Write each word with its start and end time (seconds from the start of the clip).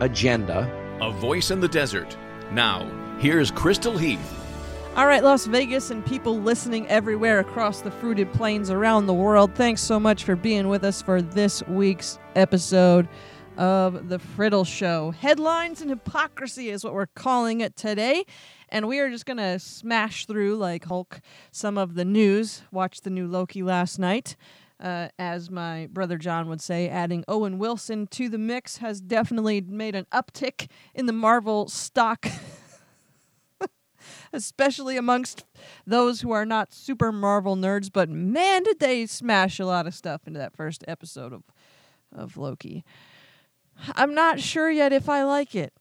agenda. 0.00 0.70
A 1.00 1.10
voice 1.10 1.50
in 1.50 1.60
the 1.60 1.68
desert. 1.68 2.16
Now, 2.52 2.90
here's 3.18 3.50
Crystal 3.50 3.96
Heath. 3.96 4.40
All 4.96 5.06
right, 5.06 5.24
Las 5.24 5.46
Vegas 5.46 5.90
and 5.90 6.06
people 6.06 6.40
listening 6.40 6.86
everywhere 6.86 7.40
across 7.40 7.80
the 7.80 7.90
fruited 7.90 8.32
plains 8.32 8.70
around 8.70 9.06
the 9.06 9.14
world, 9.14 9.54
thanks 9.56 9.80
so 9.82 9.98
much 9.98 10.22
for 10.22 10.36
being 10.36 10.68
with 10.68 10.84
us 10.84 11.02
for 11.02 11.20
this 11.20 11.66
week's 11.66 12.18
episode 12.36 13.08
of 13.56 14.08
The 14.08 14.18
Friddle 14.18 14.66
Show. 14.66 15.10
Headlines 15.10 15.80
and 15.80 15.90
hypocrisy 15.90 16.70
is 16.70 16.84
what 16.84 16.94
we're 16.94 17.06
calling 17.06 17.60
it 17.60 17.76
today. 17.76 18.24
And 18.68 18.88
we 18.88 18.98
are 18.98 19.10
just 19.10 19.26
going 19.26 19.36
to 19.36 19.58
smash 19.58 20.26
through, 20.26 20.56
like 20.56 20.84
Hulk, 20.84 21.20
some 21.50 21.78
of 21.78 21.94
the 21.94 22.04
news. 22.04 22.62
Watched 22.72 23.04
the 23.04 23.10
new 23.10 23.26
Loki 23.26 23.62
last 23.62 23.98
night. 23.98 24.36
Uh, 24.84 25.08
as 25.18 25.50
my 25.50 25.88
brother 25.90 26.18
John 26.18 26.46
would 26.50 26.60
say, 26.60 26.90
adding 26.90 27.24
Owen 27.26 27.58
Wilson 27.58 28.06
to 28.08 28.28
the 28.28 28.36
mix 28.36 28.76
has 28.76 29.00
definitely 29.00 29.62
made 29.62 29.94
an 29.94 30.06
uptick 30.12 30.68
in 30.94 31.06
the 31.06 31.12
Marvel 31.14 31.68
stock, 31.68 32.26
especially 34.34 34.98
amongst 34.98 35.46
those 35.86 36.20
who 36.20 36.32
are 36.32 36.44
not 36.44 36.74
super 36.74 37.10
Marvel 37.12 37.56
nerds. 37.56 37.88
But 37.90 38.10
man, 38.10 38.62
did 38.62 38.78
they 38.78 39.06
smash 39.06 39.58
a 39.58 39.64
lot 39.64 39.86
of 39.86 39.94
stuff 39.94 40.26
into 40.26 40.38
that 40.38 40.54
first 40.54 40.84
episode 40.86 41.32
of, 41.32 41.44
of 42.14 42.36
Loki. 42.36 42.84
I'm 43.96 44.12
not 44.12 44.38
sure 44.38 44.70
yet 44.70 44.92
if 44.92 45.08
I 45.08 45.24
like 45.24 45.54
it. 45.54 45.72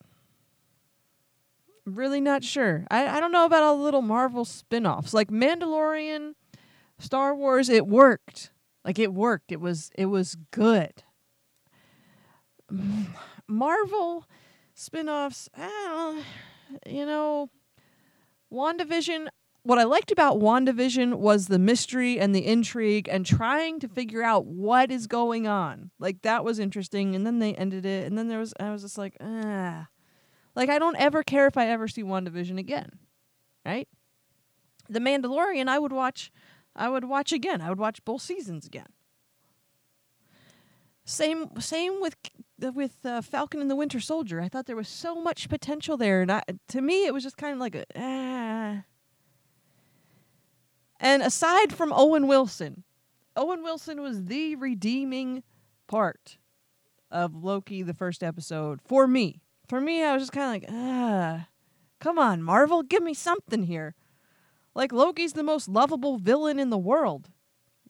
Really 1.85 2.21
not 2.21 2.45
sure. 2.45 2.87
I, 2.89 3.17
I 3.17 3.19
don't 3.19 3.33
know 3.33 3.43
about 3.43 3.63
all 3.63 3.77
the 3.77 3.83
little 3.83 4.01
Marvel 4.01 4.45
spin 4.45 4.87
offs. 4.87 5.13
Like 5.13 5.29
Mandalorian, 5.29 6.35
Star 6.99 7.35
Wars, 7.35 7.67
it 7.67 7.85
worked. 7.85 8.52
Like 8.85 8.99
it 8.99 9.13
worked. 9.13 9.51
It 9.51 9.61
was 9.61 9.91
it 9.95 10.07
was 10.07 10.35
good. 10.51 11.03
Marvel 13.47 14.25
spin-offs, 14.73 15.49
you 16.87 17.05
know, 17.05 17.49
WandaVision, 18.51 19.27
what 19.63 19.79
I 19.79 19.83
liked 19.83 20.11
about 20.11 20.39
WandaVision 20.39 21.15
was 21.15 21.47
the 21.47 21.59
mystery 21.59 22.19
and 22.19 22.35
the 22.35 22.45
intrigue 22.45 23.07
and 23.09 23.25
trying 23.25 23.79
to 23.79 23.87
figure 23.87 24.23
out 24.23 24.45
what 24.45 24.91
is 24.91 25.07
going 25.07 25.47
on. 25.47 25.91
Like 25.99 26.21
that 26.23 26.43
was 26.43 26.59
interesting 26.59 27.15
and 27.15 27.25
then 27.25 27.39
they 27.39 27.53
ended 27.55 27.85
it 27.85 28.05
and 28.05 28.17
then 28.17 28.27
there 28.27 28.39
was 28.39 28.53
I 28.59 28.71
was 28.71 28.81
just 28.81 28.97
like, 28.97 29.17
ah. 29.21 29.87
Like 30.55 30.69
I 30.69 30.79
don't 30.79 30.97
ever 30.97 31.23
care 31.23 31.47
if 31.47 31.57
I 31.57 31.67
ever 31.67 31.87
see 31.87 32.03
WandaVision 32.03 32.57
again. 32.57 32.99
Right? 33.65 33.87
The 34.89 34.99
Mandalorian 34.99 35.67
I 35.67 35.79
would 35.79 35.93
watch 35.93 36.31
I 36.75 36.89
would 36.89 37.05
watch 37.05 37.31
again. 37.31 37.61
I 37.61 37.69
would 37.69 37.79
watch 37.79 38.03
both 38.03 38.21
seasons 38.21 38.65
again. 38.65 38.87
Same 41.05 41.49
same 41.59 41.99
with 41.99 42.15
with 42.59 43.05
uh, 43.05 43.21
Falcon 43.21 43.59
and 43.59 43.69
the 43.69 43.75
Winter 43.75 43.99
Soldier. 43.99 44.39
I 44.39 44.47
thought 44.47 44.67
there 44.67 44.75
was 44.75 44.87
so 44.87 45.15
much 45.21 45.49
potential 45.49 45.97
there, 45.97 46.21
and 46.21 46.31
I, 46.31 46.43
to 46.69 46.81
me, 46.81 47.05
it 47.05 47.13
was 47.13 47.23
just 47.23 47.37
kind 47.37 47.53
of 47.53 47.59
like 47.59 47.75
a 47.75 47.83
ah. 47.95 48.83
And 50.99 51.21
aside 51.21 51.73
from 51.73 51.91
Owen 51.91 52.27
Wilson, 52.27 52.83
Owen 53.35 53.63
Wilson 53.63 54.01
was 54.01 54.25
the 54.25 54.55
redeeming 54.55 55.43
part 55.87 56.37
of 57.11 57.35
Loki, 57.35 57.83
the 57.83 57.93
first 57.93 58.23
episode 58.23 58.79
for 58.81 59.05
me. 59.05 59.41
For 59.67 59.81
me, 59.81 60.03
I 60.03 60.13
was 60.13 60.23
just 60.23 60.31
kind 60.31 60.63
of 60.63 60.69
like 60.69 60.71
ah, 60.73 61.47
come 61.99 62.17
on, 62.17 62.41
Marvel, 62.41 62.81
give 62.81 63.03
me 63.03 63.13
something 63.13 63.63
here. 63.63 63.93
Like 64.75 64.91
Loki's 64.91 65.33
the 65.33 65.43
most 65.43 65.67
lovable 65.67 66.17
villain 66.17 66.59
in 66.59 66.69
the 66.69 66.77
world. 66.77 67.29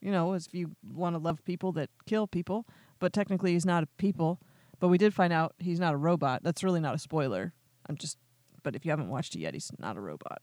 You 0.01 0.11
know, 0.11 0.33
if 0.33 0.47
you 0.51 0.75
want 0.83 1.15
to 1.15 1.19
love 1.19 1.43
people 1.45 1.71
that 1.73 1.89
kill 2.05 2.27
people 2.27 2.65
but 3.03 3.11
technically 3.11 3.51
he's 3.51 3.65
not 3.65 3.83
a 3.83 3.87
people. 3.97 4.39
But 4.79 4.87
we 4.87 4.97
did 4.97 5.13
find 5.13 5.33
out 5.33 5.55
he's 5.59 5.79
not 5.79 5.93
a 5.93 5.97
robot. 5.97 6.41
That's 6.41 6.63
really 6.63 6.79
not 6.79 6.95
a 6.95 6.97
spoiler. 6.97 7.51
I'm 7.89 7.97
just, 7.97 8.17
but 8.63 8.77
if 8.77 8.85
you 8.85 8.91
haven't 8.91 9.09
watched 9.09 9.35
it 9.35 9.39
yet, 9.39 9.53
he's 9.53 9.69
not 9.77 9.97
a 9.97 9.99
robot. 9.99 10.41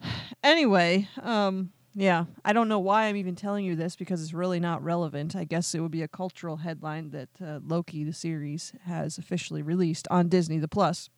anyway, 0.42 1.06
um, 1.22 1.70
yeah, 1.94 2.24
I 2.46 2.54
don't 2.54 2.68
know 2.68 2.78
why 2.78 3.04
I'm 3.04 3.16
even 3.16 3.36
telling 3.36 3.66
you 3.66 3.76
this 3.76 3.94
because 3.94 4.22
it's 4.22 4.32
really 4.32 4.58
not 4.58 4.82
relevant. 4.82 5.36
I 5.36 5.44
guess 5.44 5.74
it 5.74 5.80
would 5.80 5.90
be 5.90 6.00
a 6.00 6.08
cultural 6.08 6.56
headline 6.56 7.10
that 7.10 7.28
uh, 7.44 7.60
Loki, 7.62 8.04
the 8.04 8.14
series, 8.14 8.72
has 8.86 9.18
officially 9.18 9.60
released 9.60 10.08
on 10.10 10.30
Disney 10.30 10.56
the 10.56 10.66
Plus. 10.66 11.10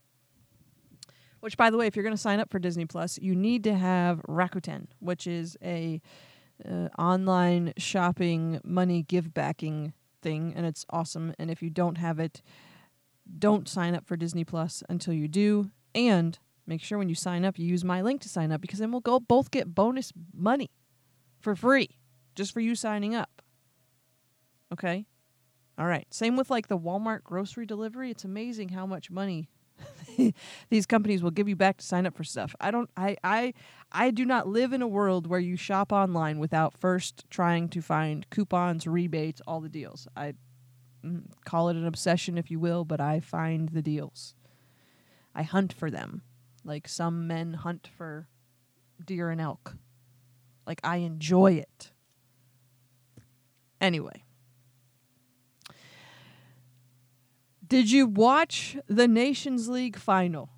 Which, 1.40 1.56
by 1.56 1.70
the 1.70 1.78
way, 1.78 1.86
if 1.86 1.96
you're 1.96 2.02
going 2.02 2.14
to 2.14 2.20
sign 2.20 2.38
up 2.38 2.50
for 2.50 2.58
Disney 2.58 2.84
Plus, 2.84 3.18
you 3.20 3.34
need 3.34 3.64
to 3.64 3.74
have 3.74 4.20
Rakuten, 4.28 4.86
which 4.98 5.26
is 5.26 5.56
a 5.62 6.02
uh, 6.68 6.88
online 6.98 7.72
shopping 7.78 8.60
money 8.62 9.02
give 9.02 9.32
backing 9.32 9.94
thing 10.22 10.52
and 10.54 10.66
it's 10.66 10.84
awesome. 10.90 11.34
And 11.38 11.50
if 11.50 11.62
you 11.62 11.70
don't 11.70 11.98
have 11.98 12.18
it, 12.18 12.42
don't 13.38 13.68
sign 13.68 13.94
up 13.94 14.06
for 14.06 14.16
Disney 14.16 14.44
Plus 14.44 14.82
until 14.88 15.14
you 15.14 15.28
do. 15.28 15.70
And 15.94 16.38
make 16.66 16.82
sure 16.82 16.98
when 16.98 17.08
you 17.08 17.14
sign 17.14 17.44
up, 17.44 17.58
you 17.58 17.66
use 17.66 17.84
my 17.84 18.02
link 18.02 18.20
to 18.22 18.28
sign 18.28 18.52
up 18.52 18.60
because 18.60 18.78
then 18.78 18.92
we'll 18.92 19.00
go 19.00 19.20
both 19.20 19.50
get 19.50 19.74
bonus 19.74 20.12
money 20.34 20.70
for 21.40 21.56
free 21.56 21.96
just 22.34 22.52
for 22.52 22.60
you 22.60 22.74
signing 22.74 23.14
up. 23.14 23.42
Okay? 24.72 25.06
All 25.78 25.86
right. 25.86 26.06
Same 26.12 26.36
with 26.36 26.50
like 26.50 26.68
the 26.68 26.78
Walmart 26.78 27.24
grocery 27.24 27.66
delivery. 27.66 28.10
It's 28.10 28.24
amazing 28.24 28.70
how 28.70 28.86
much 28.86 29.10
money 29.10 29.48
these 30.70 30.86
companies 30.86 31.22
will 31.22 31.30
give 31.30 31.48
you 31.48 31.56
back 31.56 31.78
to 31.78 31.84
sign 31.84 32.06
up 32.06 32.16
for 32.16 32.24
stuff. 32.24 32.54
I 32.60 32.70
don't 32.70 32.90
I 32.96 33.16
I 33.22 33.54
I 33.92 34.10
do 34.10 34.24
not 34.24 34.48
live 34.48 34.72
in 34.72 34.82
a 34.82 34.88
world 34.88 35.26
where 35.26 35.40
you 35.40 35.56
shop 35.56 35.92
online 35.92 36.38
without 36.38 36.76
first 36.78 37.24
trying 37.30 37.68
to 37.70 37.82
find 37.82 38.28
coupons, 38.30 38.86
rebates, 38.86 39.40
all 39.46 39.60
the 39.60 39.68
deals. 39.68 40.08
I 40.16 40.34
mm, 41.04 41.22
call 41.44 41.68
it 41.68 41.76
an 41.76 41.86
obsession 41.86 42.38
if 42.38 42.50
you 42.50 42.58
will, 42.58 42.84
but 42.84 43.00
I 43.00 43.20
find 43.20 43.70
the 43.70 43.82
deals. 43.82 44.34
I 45.34 45.42
hunt 45.42 45.72
for 45.72 45.90
them. 45.90 46.22
Like 46.64 46.88
some 46.88 47.26
men 47.26 47.54
hunt 47.54 47.88
for 47.96 48.28
deer 49.04 49.30
and 49.30 49.40
elk. 49.40 49.76
Like 50.66 50.80
I 50.84 50.96
enjoy 50.96 51.52
it. 51.54 51.90
Anyway, 53.80 54.24
Did 57.70 57.90
you 57.92 58.06
watch 58.08 58.76
the 58.88 59.06
Nations 59.06 59.68
League 59.68 59.96
final? 59.96 60.50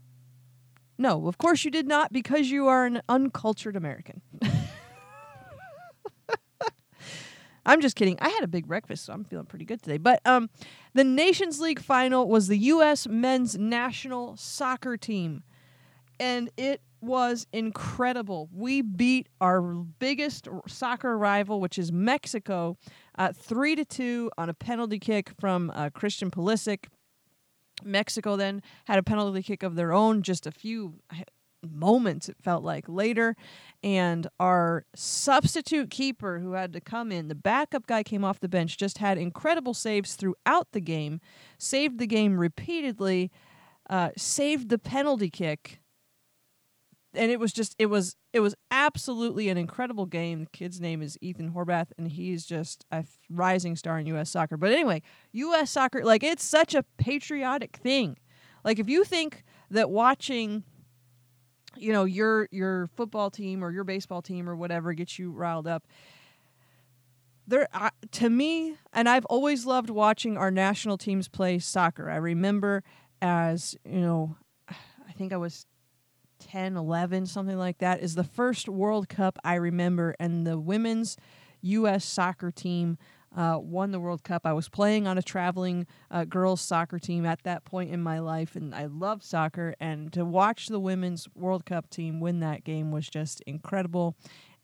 No, 0.96 1.28
of 1.28 1.36
course 1.36 1.62
you 1.62 1.70
did 1.70 1.86
not 1.86 2.10
because 2.10 2.50
you 2.50 2.68
are 2.68 2.86
an 2.86 3.02
uncultured 3.06 3.76
American. 3.76 4.22
I'm 7.66 7.82
just 7.82 7.96
kidding. 7.96 8.16
I 8.18 8.30
had 8.30 8.42
a 8.42 8.48
big 8.48 8.66
breakfast, 8.66 9.04
so 9.04 9.12
I'm 9.12 9.24
feeling 9.24 9.44
pretty 9.44 9.66
good 9.66 9.82
today. 9.82 9.98
But 9.98 10.20
um, 10.24 10.48
the 10.94 11.04
Nations 11.04 11.60
League 11.60 11.80
final 11.80 12.26
was 12.28 12.48
the 12.48 12.56
U.S. 12.56 13.06
men's 13.06 13.58
national 13.58 14.38
soccer 14.38 14.96
team, 14.96 15.42
and 16.18 16.48
it 16.56 16.80
was 17.02 17.46
incredible. 17.52 18.48
We 18.54 18.80
beat 18.80 19.28
our 19.38 19.60
biggest 19.60 20.48
soccer 20.66 21.18
rival, 21.18 21.60
which 21.60 21.78
is 21.78 21.92
Mexico, 21.92 22.78
uh, 23.18 23.34
three 23.34 23.74
to 23.74 23.84
two 23.84 24.30
on 24.38 24.48
a 24.48 24.54
penalty 24.54 24.98
kick 24.98 25.32
from 25.38 25.70
uh, 25.74 25.90
Christian 25.90 26.30
Pulisic. 26.30 26.86
Mexico 27.84 28.37
then 28.37 28.62
had 28.87 28.98
a 28.98 29.02
penalty 29.02 29.43
kick 29.43 29.62
of 29.62 29.75
their 29.75 29.93
own 29.93 30.23
just 30.23 30.46
a 30.46 30.52
few 30.52 30.94
moments, 31.69 32.29
it 32.29 32.37
felt 32.43 32.64
like, 32.64 32.88
later. 32.88 33.37
And 33.82 34.26
our 34.40 34.84
substitute 34.94 35.90
keeper, 35.90 36.38
who 36.38 36.52
had 36.52 36.73
to 36.73 36.81
come 36.81 37.12
in, 37.12 37.29
the 37.29 37.34
backup 37.34 37.87
guy 37.87 38.02
came 38.02 38.25
off 38.25 38.40
the 38.40 38.49
bench, 38.49 38.76
just 38.76 38.99
had 38.99 39.19
incredible 39.19 39.75
saves 39.75 40.14
throughout 40.14 40.69
the 40.73 40.81
game, 40.81 41.20
saved 41.58 41.99
the 41.99 42.06
game 42.06 42.38
repeatedly, 42.38 43.31
uh, 43.90 44.11
saved 44.17 44.69
the 44.69 44.78
penalty 44.78 45.31
kick 45.31 45.81
and 47.14 47.31
it 47.31 47.38
was 47.38 47.53
just 47.53 47.75
it 47.79 47.87
was 47.87 48.17
it 48.32 48.41
was 48.41 48.55
absolutely 48.70 49.49
an 49.49 49.59
incredible 49.59 50.06
game. 50.06 50.44
The 50.44 50.50
kid's 50.50 50.81
name 50.81 51.03
is 51.03 51.19
Ethan 51.20 51.53
Horvath, 51.53 51.88
and 51.99 52.09
he's 52.09 52.47
just 52.47 52.85
a 52.91 53.05
rising 53.31 53.76
star 53.76 53.99
in 53.99 54.06
U.S. 54.06 54.31
soccer. 54.31 54.56
But 54.56 54.73
anyway, 54.73 55.03
U.S. 55.32 55.70
soccer 55.70 56.05
like 56.05 56.23
it's 56.23 56.44
such 56.44 56.75
a 56.75 56.85
patriotic 56.99 57.76
thing. 57.76 58.17
Like 58.64 58.79
if 58.79 58.88
you 58.88 59.05
think 59.05 59.44
that 59.70 59.91
watching, 59.91 60.64
you 61.76 61.93
know, 61.93 62.05
your 62.05 62.49
your 62.50 62.88
football 62.97 63.31
team 63.31 63.64
or 63.64 63.70
your 63.70 63.85
baseball 63.85 64.23
team 64.23 64.49
or 64.49 64.56
whatever 64.56 64.93
gets 64.93 65.19
you 65.19 65.32
riled 65.32 65.67
up, 65.67 65.87
there 67.47 67.69
uh, 67.75 67.91
to 68.12 68.31
me, 68.31 68.76
and 68.93 69.09
I've 69.09 69.25
always 69.26 69.67
loved 69.67 69.91
watching 69.91 70.37
our 70.37 70.50
national 70.50 70.99
teams 70.99 71.29
play 71.29 71.59
soccer. 71.59 72.09
I 72.11 72.17
remember 72.17 72.82
as, 73.20 73.76
you 73.85 74.00
know, 74.00 74.37
I 74.69 75.12
think 75.17 75.32
I 75.32 75.37
was 75.37 75.67
10, 76.50 76.76
11, 76.76 77.26
something 77.26 77.58
like 77.58 77.78
that, 77.78 78.00
is 78.00 78.14
the 78.14 78.24
first 78.24 78.68
World 78.68 79.08
Cup 79.08 79.38
I 79.44 79.54
remember. 79.54 80.14
And 80.18 80.46
the 80.46 80.58
women's 80.58 81.16
U.S. 81.62 82.04
soccer 82.04 82.50
team 82.50 82.98
uh, 83.36 83.58
won 83.60 83.92
the 83.92 84.00
World 84.00 84.22
Cup. 84.24 84.46
I 84.46 84.52
was 84.52 84.68
playing 84.68 85.06
on 85.06 85.16
a 85.16 85.22
traveling 85.22 85.86
uh, 86.10 86.24
girls 86.24 86.60
soccer 86.60 86.98
team 86.98 87.24
at 87.24 87.42
that 87.44 87.64
point 87.64 87.90
in 87.90 88.02
my 88.02 88.18
life, 88.18 88.56
and 88.56 88.74
I 88.74 88.86
love 88.86 89.22
soccer. 89.22 89.74
And 89.80 90.12
to 90.12 90.24
watch 90.24 90.68
the 90.68 90.80
women's 90.80 91.28
World 91.34 91.64
Cup 91.64 91.88
team 91.88 92.20
win 92.20 92.40
that 92.40 92.64
game 92.64 92.90
was 92.90 93.08
just 93.08 93.40
incredible. 93.42 94.16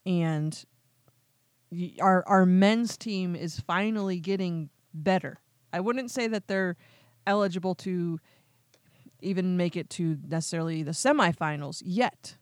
And 0.05 0.63
our 2.01 2.23
our 2.27 2.45
men's 2.45 2.97
team 2.97 3.35
is 3.35 3.59
finally 3.59 4.19
getting 4.19 4.69
better. 4.93 5.39
I 5.71 5.79
wouldn't 5.79 6.11
say 6.11 6.27
that 6.27 6.47
they're 6.47 6.77
eligible 7.27 7.75
to 7.75 8.19
even 9.21 9.57
make 9.57 9.75
it 9.75 9.89
to 9.91 10.17
necessarily 10.27 10.83
the 10.83 10.91
semifinals 10.91 11.81
yet. 11.85 12.35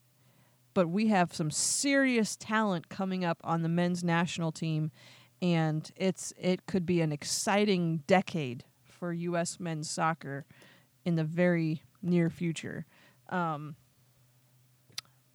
But 0.73 0.89
we 0.89 1.07
have 1.07 1.33
some 1.33 1.49
serious 1.49 2.35
talent 2.35 2.89
coming 2.89 3.25
up 3.25 3.39
on 3.43 3.63
the 3.63 3.69
men's 3.69 4.03
national 4.03 4.51
team 4.51 4.91
and 5.41 5.91
it's 5.95 6.33
it 6.37 6.65
could 6.65 6.85
be 6.85 7.01
an 7.01 7.11
exciting 7.11 8.03
decade 8.07 8.63
for 8.85 9.13
US 9.13 9.59
men's 9.59 9.89
soccer 9.89 10.45
in 11.05 11.15
the 11.15 11.23
very 11.23 11.83
near 12.01 12.29
future. 12.29 12.85
Um, 13.29 13.75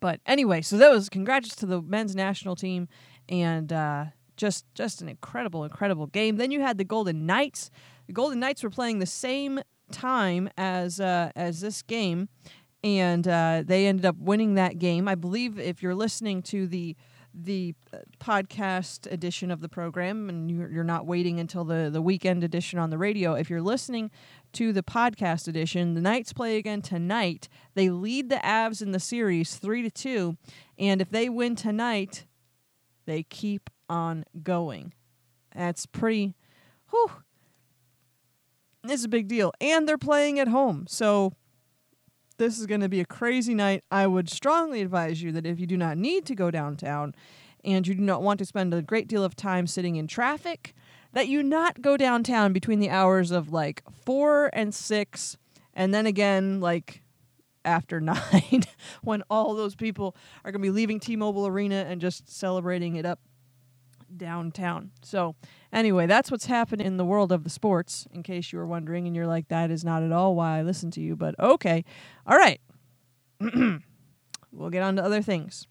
but 0.00 0.20
anyway, 0.26 0.62
so 0.62 0.76
that 0.78 0.90
was 0.90 1.08
congrats 1.08 1.54
to 1.56 1.66
the 1.66 1.80
men's 1.80 2.16
national 2.16 2.56
team 2.56 2.88
and 3.28 3.72
uh, 3.72 4.06
just 4.36 4.64
just 4.74 5.00
an 5.00 5.08
incredible 5.08 5.64
incredible 5.64 6.06
game. 6.06 6.36
Then 6.36 6.50
you 6.50 6.60
had 6.60 6.78
the 6.78 6.84
Golden 6.84 7.26
Knights. 7.26 7.70
The 8.06 8.12
Golden 8.12 8.40
Knights 8.40 8.62
were 8.62 8.70
playing 8.70 8.98
the 8.98 9.06
same 9.06 9.60
time 9.92 10.48
as 10.56 11.00
uh, 11.00 11.30
as 11.36 11.60
this 11.60 11.82
game, 11.82 12.28
and 12.82 13.26
uh, 13.28 13.62
they 13.64 13.86
ended 13.86 14.04
up 14.04 14.16
winning 14.18 14.54
that 14.54 14.78
game. 14.78 15.06
I 15.06 15.14
believe 15.14 15.58
if 15.58 15.82
you're 15.82 15.94
listening 15.94 16.42
to 16.44 16.66
the 16.66 16.96
the 17.34 17.74
uh, 17.92 17.98
podcast 18.20 19.10
edition 19.10 19.50
of 19.50 19.60
the 19.60 19.68
program 19.68 20.28
and 20.28 20.50
you're, 20.50 20.70
you're 20.70 20.84
not 20.84 21.06
waiting 21.06 21.40
until 21.40 21.64
the, 21.64 21.88
the 21.90 22.02
weekend 22.02 22.44
edition 22.44 22.78
on 22.78 22.90
the 22.90 22.98
radio 22.98 23.32
if 23.32 23.48
you're 23.48 23.62
listening 23.62 24.10
to 24.52 24.70
the 24.70 24.82
podcast 24.82 25.48
edition 25.48 25.94
the 25.94 26.00
knights 26.02 26.34
play 26.34 26.58
again 26.58 26.82
tonight 26.82 27.48
they 27.74 27.88
lead 27.88 28.28
the 28.28 28.36
avs 28.36 28.82
in 28.82 28.92
the 28.92 29.00
series 29.00 29.56
three 29.56 29.80
to 29.80 29.90
two 29.90 30.36
and 30.78 31.00
if 31.00 31.08
they 31.08 31.30
win 31.30 31.56
tonight 31.56 32.26
they 33.06 33.22
keep 33.22 33.70
on 33.88 34.26
going 34.42 34.92
that's 35.54 35.86
pretty 35.86 36.34
whew, 36.90 37.10
it's 38.90 39.04
a 39.04 39.08
big 39.08 39.28
deal. 39.28 39.52
And 39.60 39.88
they're 39.88 39.98
playing 39.98 40.38
at 40.38 40.48
home. 40.48 40.86
So 40.88 41.32
this 42.38 42.58
is 42.58 42.66
going 42.66 42.80
to 42.80 42.88
be 42.88 43.00
a 43.00 43.04
crazy 43.04 43.54
night. 43.54 43.84
I 43.90 44.06
would 44.06 44.28
strongly 44.28 44.80
advise 44.80 45.22
you 45.22 45.32
that 45.32 45.46
if 45.46 45.60
you 45.60 45.66
do 45.66 45.76
not 45.76 45.96
need 45.96 46.26
to 46.26 46.34
go 46.34 46.50
downtown 46.50 47.14
and 47.64 47.86
you 47.86 47.94
do 47.94 48.00
not 48.00 48.22
want 48.22 48.38
to 48.38 48.44
spend 48.44 48.74
a 48.74 48.82
great 48.82 49.08
deal 49.08 49.22
of 49.22 49.36
time 49.36 49.66
sitting 49.66 49.96
in 49.96 50.06
traffic, 50.06 50.74
that 51.12 51.28
you 51.28 51.42
not 51.42 51.80
go 51.80 51.96
downtown 51.96 52.52
between 52.52 52.80
the 52.80 52.90
hours 52.90 53.30
of 53.30 53.52
like 53.52 53.82
4 54.04 54.50
and 54.52 54.74
6 54.74 55.36
and 55.74 55.94
then 55.94 56.06
again 56.06 56.60
like 56.60 57.02
after 57.64 58.00
9 58.00 58.64
when 59.02 59.22
all 59.30 59.54
those 59.54 59.74
people 59.74 60.16
are 60.44 60.50
going 60.50 60.60
to 60.60 60.66
be 60.66 60.70
leaving 60.70 60.98
T-Mobile 60.98 61.46
Arena 61.46 61.86
and 61.88 62.00
just 62.00 62.28
celebrating 62.28 62.96
it 62.96 63.06
up 63.06 63.20
downtown. 64.16 64.90
So, 65.02 65.34
anyway, 65.72 66.06
that's 66.06 66.30
what's 66.30 66.46
happened 66.46 66.82
in 66.82 66.96
the 66.96 67.04
world 67.04 67.32
of 67.32 67.44
the 67.44 67.50
sports, 67.50 68.06
in 68.12 68.22
case 68.22 68.52
you 68.52 68.58
were 68.58 68.66
wondering, 68.66 69.06
and 69.06 69.16
you're 69.16 69.26
like, 69.26 69.48
that 69.48 69.70
is 69.70 69.84
not 69.84 70.02
at 70.02 70.12
all 70.12 70.34
why 70.34 70.58
I 70.58 70.62
listen 70.62 70.90
to 70.92 71.00
you, 71.00 71.16
but 71.16 71.38
okay. 71.38 71.84
All 72.26 72.36
right. 72.36 72.60
we'll 74.52 74.70
get 74.70 74.82
on 74.82 74.96
to 74.96 75.04
other 75.04 75.22
things. 75.22 75.66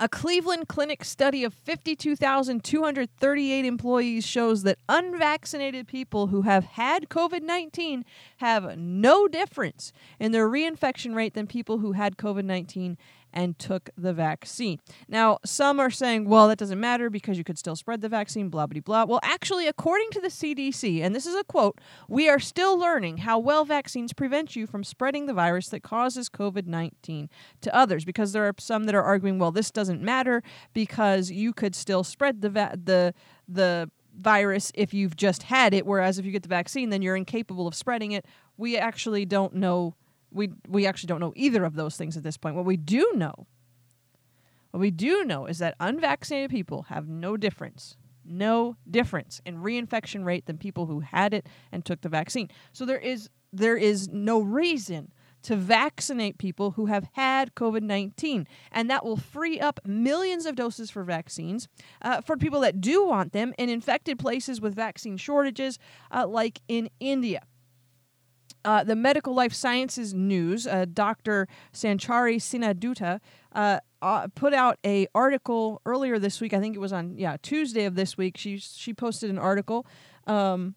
A 0.00 0.08
Cleveland 0.08 0.68
Clinic 0.68 1.04
study 1.04 1.42
of 1.42 1.52
52,238 1.52 3.64
employees 3.64 4.24
shows 4.24 4.62
that 4.62 4.78
unvaccinated 4.88 5.88
people 5.88 6.28
who 6.28 6.42
have 6.42 6.64
had 6.64 7.08
COVID 7.08 7.42
19 7.42 8.04
have 8.36 8.78
no 8.78 9.26
difference 9.26 9.92
in 10.20 10.30
their 10.30 10.48
reinfection 10.48 11.16
rate 11.16 11.34
than 11.34 11.48
people 11.48 11.78
who 11.78 11.90
had 11.92 12.16
COVID 12.16 12.44
19 12.44 12.96
and 13.32 13.58
took 13.58 13.90
the 13.96 14.12
vaccine. 14.12 14.78
Now, 15.08 15.38
some 15.44 15.80
are 15.80 15.90
saying, 15.90 16.28
well, 16.28 16.48
that 16.48 16.58
doesn't 16.58 16.80
matter 16.80 17.10
because 17.10 17.38
you 17.38 17.44
could 17.44 17.58
still 17.58 17.76
spread 17.76 18.00
the 18.00 18.08
vaccine, 18.08 18.48
blah, 18.48 18.66
blah, 18.66 18.80
blah. 18.80 19.04
Well, 19.04 19.20
actually, 19.22 19.66
according 19.66 20.10
to 20.12 20.20
the 20.20 20.28
CDC, 20.28 21.02
and 21.02 21.14
this 21.14 21.26
is 21.26 21.34
a 21.34 21.44
quote, 21.44 21.80
we 22.08 22.28
are 22.28 22.38
still 22.38 22.78
learning 22.78 23.18
how 23.18 23.38
well 23.38 23.64
vaccines 23.64 24.12
prevent 24.12 24.56
you 24.56 24.66
from 24.66 24.84
spreading 24.84 25.26
the 25.26 25.34
virus 25.34 25.68
that 25.68 25.82
causes 25.82 26.28
COVID 26.28 26.66
19 26.66 27.28
to 27.60 27.74
others 27.74 28.04
because 28.04 28.32
there 28.32 28.44
are 28.44 28.54
some 28.58 28.84
that 28.84 28.94
are 28.94 29.02
arguing, 29.02 29.38
well, 29.38 29.52
this 29.52 29.70
doesn't 29.70 30.02
matter 30.02 30.42
because 30.72 31.30
you 31.30 31.52
could 31.52 31.74
still 31.74 32.04
spread 32.04 32.40
the, 32.40 32.50
va- 32.50 32.78
the, 32.82 33.14
the, 33.46 33.90
virus 34.18 34.72
if 34.74 34.92
you've 34.92 35.14
just 35.14 35.44
had 35.44 35.72
it 35.72 35.86
whereas 35.86 36.18
if 36.18 36.26
you 36.26 36.32
get 36.32 36.42
the 36.42 36.48
vaccine 36.48 36.90
then 36.90 37.02
you're 37.02 37.14
incapable 37.14 37.68
of 37.68 37.74
spreading 37.74 38.10
it 38.10 38.26
we 38.56 38.76
actually 38.76 39.24
don't 39.24 39.54
know 39.54 39.94
we 40.30 40.50
we 40.68 40.86
actually 40.86 41.08
don't 41.08 41.20
know 41.20 41.32
either 41.36 41.64
of 41.64 41.74
those 41.74 41.96
things 41.96 42.16
at 42.16 42.22
this 42.22 42.36
point. 42.36 42.56
What 42.56 42.64
we 42.64 42.76
do 42.76 43.12
know, 43.14 43.46
what 44.70 44.80
we 44.80 44.90
do 44.90 45.24
know 45.24 45.46
is 45.46 45.58
that 45.58 45.74
unvaccinated 45.80 46.50
people 46.50 46.82
have 46.84 47.08
no 47.08 47.36
difference, 47.36 47.96
no 48.24 48.76
difference 48.90 49.40
in 49.44 49.58
reinfection 49.58 50.24
rate 50.24 50.46
than 50.46 50.58
people 50.58 50.86
who 50.86 51.00
had 51.00 51.34
it 51.34 51.46
and 51.72 51.84
took 51.84 52.00
the 52.00 52.08
vaccine. 52.08 52.48
So 52.72 52.84
there 52.84 52.98
is 52.98 53.30
there 53.52 53.76
is 53.76 54.08
no 54.08 54.40
reason 54.40 55.12
to 55.42 55.56
vaccinate 55.56 56.38
people 56.38 56.72
who 56.72 56.86
have 56.86 57.08
had 57.12 57.54
COVID 57.54 57.82
19. 57.82 58.46
And 58.72 58.90
that 58.90 59.04
will 59.04 59.16
free 59.16 59.60
up 59.60 59.80
millions 59.86 60.46
of 60.46 60.56
doses 60.56 60.90
for 60.90 61.04
vaccines 61.04 61.68
uh, 62.02 62.20
for 62.20 62.36
people 62.36 62.60
that 62.60 62.80
do 62.80 63.06
want 63.06 63.32
them 63.32 63.54
in 63.58 63.68
infected 63.68 64.18
places 64.18 64.60
with 64.60 64.74
vaccine 64.74 65.16
shortages, 65.16 65.78
uh, 66.10 66.26
like 66.26 66.60
in 66.68 66.90
India. 67.00 67.42
Uh, 68.64 68.84
the 68.84 68.96
Medical 68.96 69.34
Life 69.34 69.52
Sciences 69.52 70.12
News, 70.12 70.66
uh, 70.66 70.84
Dr. 70.92 71.46
Sanchari 71.72 72.36
Sinha 72.36 72.74
Dutta, 72.74 73.20
uh, 73.52 73.78
uh, 74.02 74.28
put 74.34 74.52
out 74.52 74.78
a 74.84 75.06
article 75.14 75.80
earlier 75.86 76.18
this 76.18 76.40
week. 76.40 76.52
I 76.52 76.60
think 76.60 76.76
it 76.76 76.80
was 76.80 76.92
on 76.92 77.16
yeah 77.16 77.36
Tuesday 77.40 77.84
of 77.84 77.94
this 77.94 78.16
week. 78.16 78.36
She 78.36 78.58
she 78.58 78.92
posted 78.92 79.30
an 79.30 79.38
article 79.38 79.86
um, 80.26 80.74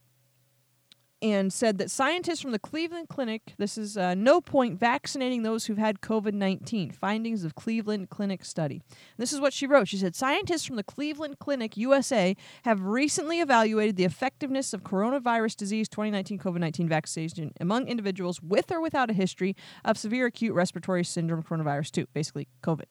and 1.22 1.54
said 1.54 1.78
that 1.78 1.92
scientists 1.92 2.42
from 2.42 2.52
the 2.52 2.60
Cleveland 2.60 3.08
Clinic, 3.08 3.54
this 3.58 3.78
is 3.78 3.96
uh, 3.96 4.16
no 4.16 4.42
point 4.42 4.80
vaccinating 4.80 5.44
those 5.44 5.66
who've 5.66 5.78
had 5.78 6.02
COVID 6.02 6.34
19, 6.34 6.92
findings 6.92 7.44
of 7.44 7.56
Cleveland 7.56 8.10
Clinic 8.10 8.44
study. 8.44 8.82
This 9.18 9.32
is 9.32 9.40
what 9.40 9.54
she 9.54 9.68
wrote. 9.68 9.88
She 9.88 9.98
said 9.98 10.16
Scientists 10.16 10.66
from 10.66 10.78
the 10.78 10.84
Cleveland 10.84 11.40
Clinic 11.40 11.78
USA 11.78 12.36
have 12.64 12.82
recently 12.82 13.40
evaluated 13.40 13.96
the 13.96 14.06
effectiveness 14.06 14.74
of 14.74 14.84
coronavirus 14.84 15.56
disease 15.58 15.88
2019 15.90 16.40
COVID 16.40 16.60
19 16.60 16.90
vaccination 16.90 17.54
among 17.60 17.88
individuals 17.88 18.42
with 18.42 18.72
or 18.72 18.82
without 18.82 19.10
a 19.10 19.14
history 19.14 19.56
of 19.86 19.98
severe 19.98 20.26
acute 20.26 20.56
respiratory 20.56 21.04
syndrome 21.04 21.44
coronavirus 21.44 21.92
2, 21.92 22.08
basically 22.14 22.48
COVID. 22.64 22.86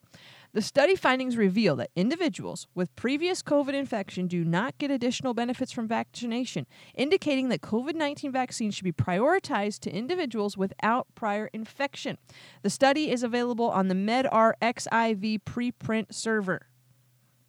The 0.53 0.61
study 0.61 0.97
findings 0.97 1.37
reveal 1.37 1.77
that 1.77 1.91
individuals 1.95 2.67
with 2.75 2.93
previous 2.97 3.41
COVID 3.41 3.73
infection 3.73 4.27
do 4.27 4.43
not 4.43 4.77
get 4.77 4.91
additional 4.91 5.33
benefits 5.33 5.71
from 5.71 5.87
vaccination, 5.87 6.67
indicating 6.93 7.47
that 7.49 7.61
COVID 7.61 7.95
19 7.95 8.33
vaccines 8.33 8.75
should 8.75 8.83
be 8.83 8.91
prioritized 8.91 9.79
to 9.81 9.91
individuals 9.91 10.57
without 10.57 11.07
prior 11.15 11.49
infection. 11.53 12.17
The 12.63 12.69
study 12.69 13.09
is 13.09 13.23
available 13.23 13.69
on 13.69 13.87
the 13.87 13.95
MedRxiv 13.95 15.39
preprint 15.45 16.13
server. 16.13 16.67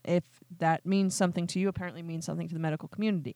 If 0.05 0.23
that 0.59 0.87
means 0.87 1.17
something 1.17 1.49
to 1.49 1.59
you, 1.59 1.69
apparently 1.69 2.03
means 2.03 2.25
something 2.25 2.47
to 2.47 2.55
the 2.55 2.61
medical 2.61 2.89
community. 2.89 3.35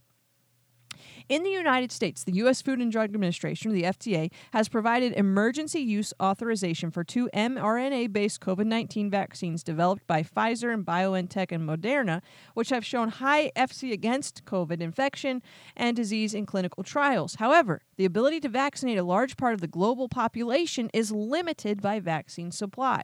In 1.29 1.43
the 1.43 1.51
United 1.51 1.91
States, 1.91 2.23
the 2.23 2.35
U.S. 2.35 2.63
Food 2.63 2.79
and 2.79 2.93
Drug 2.93 3.13
Administration, 3.13 3.73
the 3.73 3.83
FDA, 3.83 4.31
has 4.53 4.69
provided 4.69 5.13
emergency 5.15 5.81
use 5.81 6.15
authorization 6.23 6.93
for 6.93 7.03
two 7.03 7.29
mRNA 7.35 8.13
based 8.13 8.41
COVID 8.41 8.67
19 8.67 9.11
vaccines 9.11 9.65
developed 9.65 10.07
by 10.07 10.23
Pfizer 10.23 10.73
and 10.73 10.87
BioNTech 10.87 11.51
and 11.51 11.69
Moderna, 11.69 12.23
which 12.55 12.71
have 12.71 12.85
shown 12.85 13.09
high 13.09 13.51
efficacy 13.57 13.93
against 13.93 14.45
COVID 14.45 14.81
infection 14.81 15.43
and 15.77 15.97
disease 15.97 16.33
in 16.33 16.47
clinical 16.47 16.85
trials. 16.85 17.35
However, 17.35 17.83
the 17.97 18.05
ability 18.05 18.39
to 18.41 18.49
vaccinate 18.49 18.99
a 18.99 19.03
large 19.03 19.37
part 19.37 19.53
of 19.53 19.61
the 19.61 19.67
global 19.67 20.09
population 20.09 20.89
is 20.95 21.11
limited 21.11 21.83
by 21.83 21.99
vaccine 21.99 22.53
supply. 22.53 23.03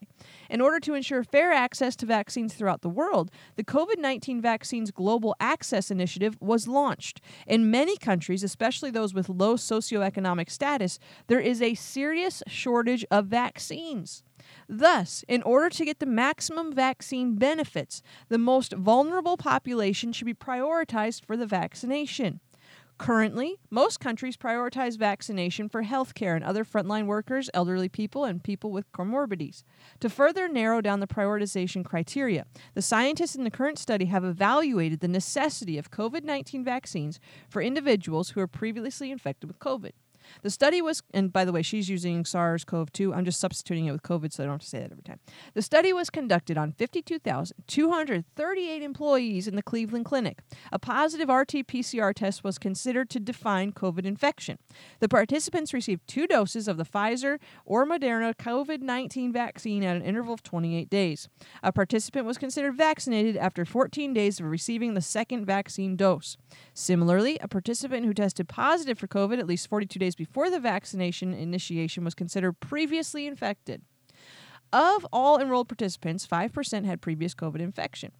In 0.48 0.60
order 0.60 0.78
to 0.78 0.94
ensure 0.94 1.24
fair 1.24 1.52
access 1.52 1.96
to 1.96 2.06
vaccines 2.06 2.54
throughout 2.54 2.82
the 2.82 2.88
world, 2.88 3.32
the 3.56 3.64
COVID 3.64 3.98
19 3.98 4.40
Vaccines 4.40 4.92
Global 4.92 5.34
Access 5.40 5.90
Initiative 5.90 6.36
was 6.40 6.68
launched. 6.68 7.20
In 7.48 7.68
many 7.68 7.96
countries, 7.96 8.11
especially 8.42 8.90
those 8.90 9.14
with 9.14 9.28
low 9.28 9.56
socioeconomic 9.56 10.50
status, 10.50 10.98
there 11.26 11.40
is 11.40 11.62
a 11.62 11.74
serious 11.74 12.42
shortage 12.46 13.04
of 13.10 13.26
vaccines. 13.26 14.22
Thus, 14.68 15.24
in 15.28 15.42
order 15.42 15.70
to 15.70 15.84
get 15.84 15.98
the 15.98 16.06
maximum 16.06 16.72
vaccine 16.72 17.36
benefits, 17.36 18.02
the 18.28 18.38
most 18.38 18.72
vulnerable 18.72 19.36
population 19.36 20.12
should 20.12 20.26
be 20.26 20.34
prioritized 20.34 21.24
for 21.24 21.36
the 21.36 21.46
vaccination. 21.46 22.40
Currently, 23.02 23.56
most 23.68 23.98
countries 23.98 24.36
prioritize 24.36 24.96
vaccination 24.96 25.68
for 25.68 25.82
healthcare 25.82 26.36
and 26.36 26.44
other 26.44 26.64
frontline 26.64 27.06
workers, 27.06 27.50
elderly 27.52 27.88
people, 27.88 28.24
and 28.24 28.40
people 28.40 28.70
with 28.70 28.92
comorbidities. 28.92 29.64
To 29.98 30.08
further 30.08 30.46
narrow 30.46 30.80
down 30.80 31.00
the 31.00 31.08
prioritization 31.08 31.84
criteria, 31.84 32.46
the 32.74 32.80
scientists 32.80 33.34
in 33.34 33.42
the 33.42 33.50
current 33.50 33.80
study 33.80 34.04
have 34.04 34.24
evaluated 34.24 35.00
the 35.00 35.08
necessity 35.08 35.78
of 35.78 35.90
COVID 35.90 36.22
19 36.22 36.62
vaccines 36.62 37.18
for 37.50 37.60
individuals 37.60 38.30
who 38.30 38.40
are 38.40 38.46
previously 38.46 39.10
infected 39.10 39.48
with 39.48 39.58
COVID. 39.58 39.94
The 40.42 40.50
study 40.50 40.80
was, 40.80 41.02
and 41.12 41.32
by 41.32 41.44
the 41.44 41.50
way, 41.52 41.62
she's 41.62 41.88
using 41.88 42.24
SARS 42.24 42.64
CoV 42.64 42.92
2. 42.92 43.12
I'm 43.14 43.24
just 43.24 43.40
substituting 43.40 43.86
it 43.86 43.92
with 43.92 44.02
COVID 44.02 44.32
so 44.32 44.42
I 44.42 44.46
don't 44.46 44.54
have 44.54 44.62
to 44.62 44.66
say 44.66 44.80
that 44.80 44.90
every 44.90 45.02
time. 45.02 45.20
The 45.54 45.62
study 45.62 45.92
was 45.92 46.10
conducted 46.10 46.56
on 46.56 46.72
52,238 46.72 48.82
employees 48.82 49.46
in 49.46 49.54
the 49.56 49.62
Cleveland 49.62 50.06
Clinic. 50.06 50.38
A 50.70 50.78
positive 50.78 51.28
RT 51.28 51.66
PCR 51.66 52.14
test 52.14 52.42
was 52.42 52.58
considered 52.58 53.10
to 53.10 53.20
define 53.20 53.72
COVID 53.72 54.04
infection. 54.04 54.58
The 55.00 55.08
participants 55.08 55.74
received 55.74 56.06
two 56.06 56.26
doses 56.26 56.68
of 56.68 56.76
the 56.76 56.84
Pfizer 56.84 57.38
or 57.64 57.86
Moderna 57.86 58.34
COVID 58.34 58.80
19 58.80 59.32
vaccine 59.32 59.84
at 59.84 59.96
an 59.96 60.02
interval 60.02 60.34
of 60.34 60.42
28 60.42 60.90
days. 60.90 61.28
A 61.62 61.72
participant 61.72 62.26
was 62.26 62.38
considered 62.38 62.76
vaccinated 62.76 63.36
after 63.36 63.64
14 63.64 64.14
days 64.14 64.40
of 64.40 64.46
receiving 64.46 64.94
the 64.94 65.00
second 65.00 65.44
vaccine 65.44 65.96
dose. 65.96 66.36
Similarly, 66.74 67.38
a 67.40 67.48
participant 67.48 68.06
who 68.06 68.14
tested 68.14 68.48
positive 68.48 68.98
for 68.98 69.06
COVID 69.06 69.38
at 69.38 69.46
least 69.46 69.68
42 69.68 69.98
days 69.98 70.14
before 70.24 70.50
the 70.50 70.60
vaccination 70.60 71.34
initiation 71.34 72.04
was 72.04 72.14
considered 72.14 72.52
previously 72.60 73.26
infected. 73.26 73.82
Of 74.72 75.04
all 75.12 75.40
enrolled 75.40 75.68
participants, 75.68 76.24
5% 76.24 76.84
had 76.84 77.00
previous 77.00 77.34
COVID 77.34 77.58
infection. 77.58 78.12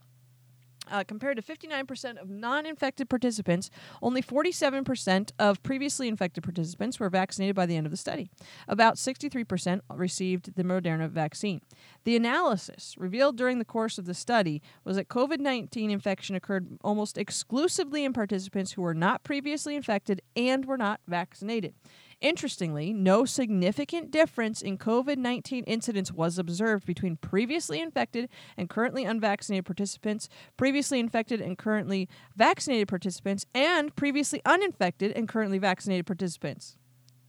Uh, 0.90 1.04
compared 1.04 1.36
to 1.36 1.42
59% 1.42 2.20
of 2.20 2.28
non 2.28 2.66
infected 2.66 3.08
participants, 3.08 3.70
only 4.02 4.20
47% 4.20 5.30
of 5.38 5.62
previously 5.62 6.08
infected 6.08 6.42
participants 6.42 6.98
were 6.98 7.08
vaccinated 7.08 7.54
by 7.54 7.66
the 7.66 7.76
end 7.76 7.86
of 7.86 7.92
the 7.92 7.96
study. 7.96 8.28
About 8.66 8.96
63% 8.96 9.80
received 9.94 10.54
the 10.56 10.64
Moderna 10.64 11.08
vaccine. 11.08 11.60
The 12.04 12.16
analysis 12.16 12.96
revealed 12.98 13.36
during 13.36 13.58
the 13.58 13.64
course 13.64 13.96
of 13.96 14.06
the 14.06 14.14
study 14.14 14.60
was 14.84 14.96
that 14.96 15.08
COVID 15.08 15.38
19 15.38 15.90
infection 15.90 16.34
occurred 16.34 16.66
almost 16.82 17.16
exclusively 17.16 18.04
in 18.04 18.12
participants 18.12 18.72
who 18.72 18.82
were 18.82 18.94
not 18.94 19.22
previously 19.22 19.76
infected 19.76 20.20
and 20.36 20.64
were 20.64 20.76
not 20.78 21.00
vaccinated. 21.06 21.74
Interestingly, 22.22 22.92
no 22.92 23.24
significant 23.24 24.12
difference 24.12 24.62
in 24.62 24.78
COVID 24.78 25.16
19 25.18 25.64
incidence 25.64 26.12
was 26.12 26.38
observed 26.38 26.86
between 26.86 27.16
previously 27.16 27.80
infected 27.80 28.28
and 28.56 28.70
currently 28.70 29.04
unvaccinated 29.04 29.64
participants, 29.66 30.28
previously 30.56 31.00
infected 31.00 31.40
and 31.40 31.58
currently 31.58 32.08
vaccinated 32.36 32.86
participants, 32.86 33.44
and 33.52 33.94
previously 33.96 34.40
uninfected 34.46 35.10
and 35.12 35.28
currently 35.28 35.58
vaccinated 35.58 36.06
participants. 36.06 36.76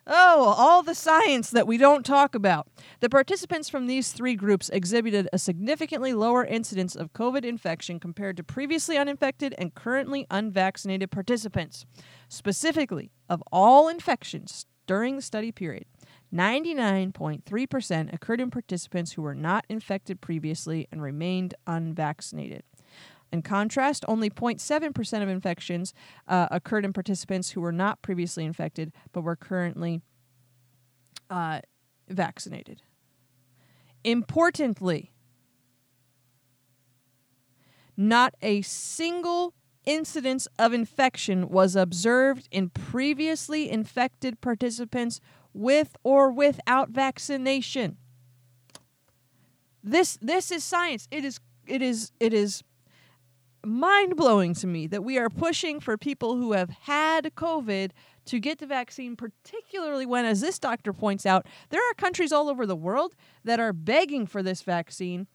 Oh, 0.06 0.54
all 0.58 0.84
the 0.84 0.96
science 0.96 1.50
that 1.52 1.66
we 1.66 1.78
don't 1.78 2.06
talk 2.06 2.36
about. 2.36 2.68
The 3.00 3.08
participants 3.08 3.70
from 3.70 3.88
these 3.88 4.12
three 4.12 4.36
groups 4.36 4.70
exhibited 4.70 5.30
a 5.32 5.38
significantly 5.38 6.12
lower 6.12 6.44
incidence 6.44 6.94
of 6.94 7.14
COVID 7.14 7.46
infection 7.46 8.02
compared 8.02 8.36
to 8.36 8.44
previously 8.44 8.98
uninfected 8.98 9.56
and 9.58 9.74
currently 9.74 10.28
unvaccinated 10.30 11.10
participants. 11.10 11.86
Specifically, 12.34 13.12
of 13.30 13.44
all 13.52 13.88
infections 13.88 14.66
during 14.88 15.16
the 15.16 15.22
study 15.22 15.52
period, 15.52 15.86
99.3% 16.34 18.12
occurred 18.12 18.42
in 18.42 18.50
participants 18.50 19.12
who 19.12 19.22
were 19.22 19.36
not 19.36 19.66
infected 19.70 20.20
previously 20.20 20.88
and 20.92 21.00
remained 21.00 21.54
unvaccinated. 21.68 22.64
In 23.32 23.44
contrast, 23.44 24.04
only 24.08 24.32
0.7% 24.32 25.22
of 25.22 25.30
infections 25.30 25.94
uh, 26.28 26.48
occurred 26.50 26.86
in 26.86 26.92
participants 26.92 27.52
who 27.52 27.62
were 27.62 27.72
not 27.72 28.02
previously 28.02 28.46
infected 28.46 28.92
but 29.12 29.22
were 29.22 29.36
currently 29.36 30.02
uh, 31.30 31.62
vaccinated. 32.10 32.82
Importantly, 34.04 35.12
not 37.96 38.34
a 38.42 38.64
single 38.64 39.54
incidence 39.86 40.48
of 40.58 40.74
infection 40.74 41.50
was 41.50 41.76
observed 41.76 42.48
in 42.52 42.70
previously 42.70 43.70
infected 43.70 44.42
participants 44.42 45.20
with 45.54 45.96
or 46.04 46.32
without 46.32 46.90
vaccination. 46.90 47.98
This 49.84 50.18
this 50.22 50.52
is 50.52 50.64
science. 50.64 51.08
It 51.12 51.26
is 51.26 51.40
it 51.68 51.82
is 51.82 52.12
it 52.20 52.34
is 52.34 52.64
mind 53.66 54.16
blowing 54.16 54.54
to 54.56 54.68
me 54.68 54.88
that 54.88 55.04
we 55.04 55.18
are 55.18 55.30
pushing 55.30 55.80
for 55.80 55.98
people 55.98 56.36
who 56.36 56.54
have 56.54 56.70
had 56.70 57.34
COVID 57.36 57.92
to 58.26 58.40
get 58.40 58.60
the 58.60 58.66
vaccine, 58.66 59.16
particularly 59.16 60.06
when, 60.06 60.26
as 60.26 60.42
this 60.42 60.60
doctor 60.60 60.94
points 60.94 61.26
out, 61.26 61.46
there 61.70 61.82
are 61.82 61.94
countries 61.96 62.32
all 62.32 62.50
over 62.50 62.66
the 62.66 62.76
world 62.76 63.16
that 63.44 63.60
are 63.60 63.74
begging 63.74 64.26
for 64.26 64.42
this 64.42 64.62
vaccine 64.62 65.28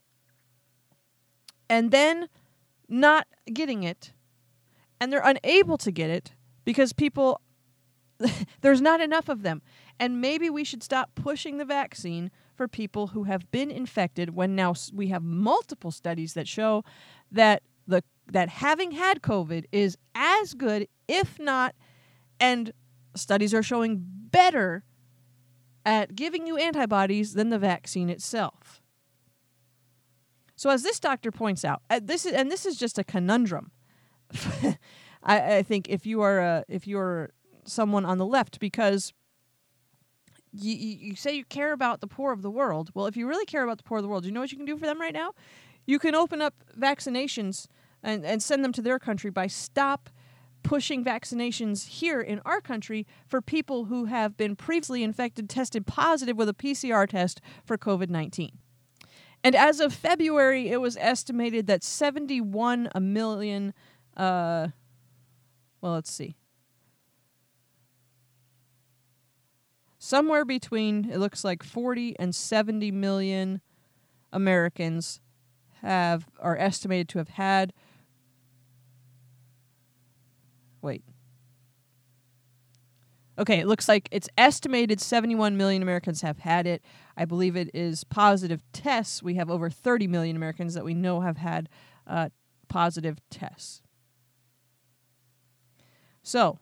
and 1.69 1.91
then 1.91 2.29
not 2.89 3.27
getting 3.53 3.83
it. 3.83 4.13
And 5.01 5.13
they're 5.13 5.23
unable 5.25 5.79
to 5.79 5.91
get 5.91 6.11
it 6.11 6.33
because 6.65 6.93
people, 6.93 7.41
there's 8.61 8.81
not 8.81 9.01
enough 9.01 9.29
of 9.29 9.43
them. 9.43 9.63
And 10.01 10.21
maybe 10.21 10.51
we 10.51 10.65
should 10.65 10.83
stop 10.83 11.11
pushing 11.15 11.59
the 11.59 11.65
vaccine 11.65 12.31
for 12.55 12.69
people 12.69 13.09
who 13.09 13.25
have 13.25 13.51
been 13.51 13.71
infected 13.71 14.35
when 14.35 14.55
now 14.55 14.75
we 14.93 15.09
have 15.09 15.23
multiple 15.23 15.91
studies 15.91 16.35
that 16.35 16.49
show 16.49 16.85
that 17.31 17.63
the 17.87 18.03
that 18.31 18.49
having 18.49 18.93
had 18.93 19.23
COVID 19.23 19.65
is 19.73 19.97
as 20.15 20.55
good, 20.55 20.87
if 21.07 21.39
not, 21.39 21.75
and 22.39 22.73
studies 23.15 23.55
are 23.55 23.63
showing 23.63 24.05
better 24.05 24.85
at 25.87 26.15
giving 26.15 26.47
you 26.47 26.59
antibodies 26.59 27.33
than 27.33 27.49
the 27.49 27.59
vaccine 27.59 28.11
itself. 28.11 28.83
So, 30.57 30.71
as 30.71 30.83
this 30.83 31.01
doctor 31.01 31.31
points 31.31 31.65
out, 31.65 31.83
uh, 31.89 32.01
this 32.03 32.27
is 32.27 32.33
and 32.33 32.51
this 32.51 32.67
is 32.67 32.77
just 32.77 32.99
a 32.99 33.05
conundrum. 33.05 33.71
I, 35.23 35.57
I, 35.57 35.63
think 35.63 35.89
if 35.89 36.07
you 36.07 36.23
are 36.23 36.39
a, 36.39 36.65
if 36.69 36.87
you're 36.87 37.31
someone 37.65 38.05
on 38.05 38.19
the 38.19 38.27
left, 38.27 38.61
because 38.61 39.13
you, 40.53 40.75
you 40.75 41.17
say 41.17 41.35
you 41.35 41.45
care 41.45 41.73
about 41.73 42.01
the 42.01 42.07
poor 42.07 42.33
of 42.33 42.43
the 42.43 42.51
world. 42.51 42.91
Well, 42.95 43.07
if 43.07 43.17
you 43.17 43.27
really 43.27 43.47
care 43.47 43.63
about 43.63 43.79
the 43.79 43.85
poor 43.85 43.99
of 43.99 44.03
the 44.03 44.09
world, 44.09 44.25
you 44.25 44.33
know 44.33 44.41
what 44.41 44.53
you 44.53 44.59
can 44.59 44.67
do 44.67 44.77
for 44.77 44.87
them 44.87 45.01
right 45.01 45.15
now? 45.15 45.33
You 45.87 45.99
can 45.99 46.15
open 46.15 46.43
up 46.43 46.55
vaccinations 46.79 47.67
and, 48.03 48.25
and 48.25 48.43
send 48.43 48.65
them 48.65 48.73
to 48.73 48.83
their 48.83 48.99
country 48.99 49.31
by 49.31 49.47
stop 49.47 50.11
pushing 50.63 51.05
vaccinations 51.05 51.87
here 51.87 52.21
in 52.21 52.41
our 52.45 52.61
country 52.61 53.07
for 53.27 53.41
people 53.41 53.87
who 53.87 54.07
have 54.07 54.37
been 54.37 54.57
previously 54.57 55.03
infected, 55.03 55.49
tested 55.49 55.87
positive 55.87 56.37
with 56.37 56.49
a 56.49 56.55
PCR 56.55 57.09
test 57.09 57.41
for 57.65 57.79
COVID 57.79 58.11
19. 58.11 58.59
And 59.45 59.55
as 59.55 59.79
of 59.79 59.93
February, 59.93 60.69
it 60.69 60.81
was 60.81 60.97
estimated 60.97 61.67
that 61.69 61.85
71 61.85 62.89
a 62.93 63.01
million, 63.01 63.73
uh, 64.19 64.69
well, 65.81 65.93
let's 65.93 66.11
see. 66.11 66.37
Somewhere 69.99 70.45
between, 70.45 71.11
it 71.11 71.19
looks 71.19 71.45
like 71.45 71.63
40 71.63 72.19
and 72.19 72.35
70 72.35 72.91
million 72.93 73.61
Americans 74.33 75.21
have 75.83 76.27
are 76.41 76.57
estimated 76.57 77.09
to 77.11 77.19
have 77.19 77.29
had 77.29 77.73
Wait. 80.81 81.03
Okay, 83.39 83.61
it 83.61 83.67
looks 83.67 83.89
like 83.89 84.09
it's 84.11 84.29
estimated 84.37 85.01
71 85.01 85.57
million 85.57 85.83
Americans 85.83 86.23
have 86.23 86.39
had 86.39 86.67
it. 86.67 86.83
I 87.17 87.25
believe 87.25 87.57
it 87.57 87.71
is 87.73 88.05
positive 88.05 88.63
tests. 88.73 89.23
We 89.23 89.35
have 89.35 89.51
over 89.51 89.71
30 89.71 90.09
million 90.09 90.35
Americans 90.35 90.75
that 90.75 90.85
we 90.85 90.95
know 90.95 91.21
have 91.21 91.37
had 91.37 91.69
uh, 92.07 92.31
positive 92.69 93.19
tests. 93.31 93.83
So, 96.29 96.59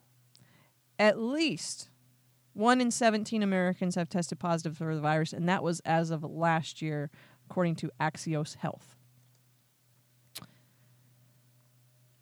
at 0.97 1.19
least 1.19 1.89
1 2.53 2.79
in 2.79 2.89
17 2.89 3.43
Americans 3.43 3.95
have 3.95 4.07
tested 4.07 4.39
positive 4.39 4.77
for 4.77 4.95
the 4.95 5.01
virus, 5.01 5.33
and 5.33 5.49
that 5.49 5.61
was 5.61 5.81
as 5.81 6.09
of 6.09 6.23
last 6.23 6.81
year, 6.81 7.11
according 7.49 7.75
to 7.75 7.91
Axios 7.99 8.55
Health. 8.55 8.95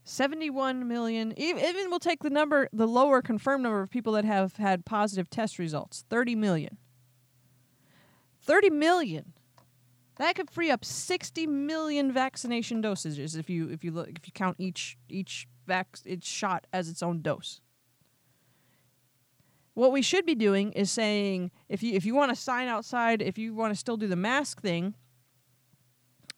71 0.08 0.88
million 0.88 1.34
even 1.36 1.90
we'll 1.90 2.00
take 2.00 2.22
the 2.22 2.30
number 2.30 2.70
the 2.72 2.88
lower 2.88 3.24
confirmed 3.24 3.64
number 3.64 3.82
of 3.82 3.90
people 3.90 4.14
that 4.14 4.24
have 4.24 4.56
had 4.58 4.86
positive 4.86 5.32
test 5.32 5.58
results 5.58 6.06
30 6.12 6.36
million 6.36 6.78
30 8.44 8.70
million 8.70 9.34
that 10.18 10.36
could 10.36 10.52
free 10.52 10.70
up 10.70 10.86
60 10.86 11.48
million 11.48 12.12
vaccination 12.12 12.84
dosages 12.84 13.36
if 13.36 13.50
you 13.50 13.68
if 13.70 13.84
you 13.84 13.92
look 13.92 14.10
if 14.10 14.28
you 14.28 14.32
count 14.32 14.58
each 14.60 14.96
each 15.10 15.48
vac 15.65 15.98
each 16.05 16.25
shot 16.25 16.67
as 16.74 16.89
its 16.89 17.03
own 17.03 17.22
dose 17.22 17.62
what 19.74 19.91
we 19.91 20.01
should 20.01 20.25
be 20.25 20.36
doing 20.36 20.72
is 20.74 20.89
saying 20.89 21.51
if 21.67 21.84
you 21.84 21.93
if 21.93 22.05
you 22.05 22.15
want 22.15 22.29
to 22.29 22.36
sign 22.36 22.67
outside 22.67 23.22
if 23.22 23.38
you 23.38 23.53
want 23.53 23.74
to 23.74 23.79
still 23.79 23.98
do 23.98 24.07
the 24.07 24.15
mask 24.15 24.62
thing 24.62 24.93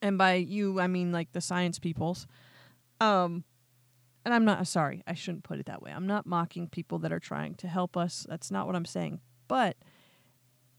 and 0.01 0.17
by 0.17 0.33
you 0.33 0.79
i 0.79 0.87
mean 0.87 1.11
like 1.11 1.31
the 1.33 1.41
science 1.41 1.79
peoples 1.79 2.27
um 2.99 3.43
and 4.27 4.33
I'm 4.33 4.43
not 4.43 4.67
sorry, 4.67 5.03
I 5.07 5.13
shouldn't 5.13 5.45
put 5.45 5.57
it 5.57 5.67
that 5.67 5.81
way. 5.81 5.89
I'm 5.89 6.05
not 6.05 6.25
mocking 6.25 6.67
people 6.67 6.99
that 6.99 7.13
are 7.13 7.19
trying 7.19 7.55
to 7.55 7.67
help 7.69 7.95
us. 7.95 8.25
That's 8.27 8.51
not 8.51 8.67
what 8.67 8.75
I'm 8.75 8.83
saying. 8.83 9.21
But 9.47 9.77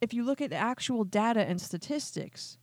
if 0.03 0.13
you 0.13 0.23
look 0.23 0.43
at 0.43 0.53
actual 0.53 1.03
data 1.03 1.41
and 1.41 1.59
statistics, 1.59 2.59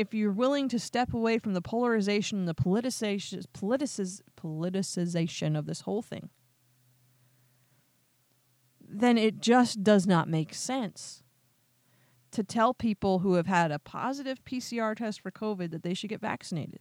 if 0.00 0.14
you're 0.14 0.32
willing 0.32 0.66
to 0.70 0.78
step 0.78 1.12
away 1.12 1.38
from 1.38 1.52
the 1.52 1.60
polarization 1.60 2.38
and 2.38 2.48
the 2.48 2.54
politicization, 2.54 3.44
politiciz, 3.52 4.22
politicization 4.34 5.58
of 5.58 5.66
this 5.66 5.82
whole 5.82 6.00
thing, 6.00 6.30
then 8.80 9.18
it 9.18 9.40
just 9.40 9.84
does 9.84 10.06
not 10.06 10.26
make 10.26 10.54
sense 10.54 11.22
to 12.30 12.42
tell 12.42 12.72
people 12.72 13.18
who 13.18 13.34
have 13.34 13.46
had 13.46 13.70
a 13.70 13.78
positive 13.78 14.42
PCR 14.44 14.96
test 14.96 15.20
for 15.20 15.30
COVID 15.30 15.70
that 15.70 15.82
they 15.82 15.92
should 15.92 16.08
get 16.08 16.22
vaccinated. 16.22 16.80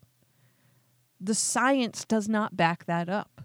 The 1.20 1.36
science 1.36 2.06
does 2.06 2.30
not 2.30 2.56
back 2.56 2.86
that 2.86 3.10
up. 3.10 3.42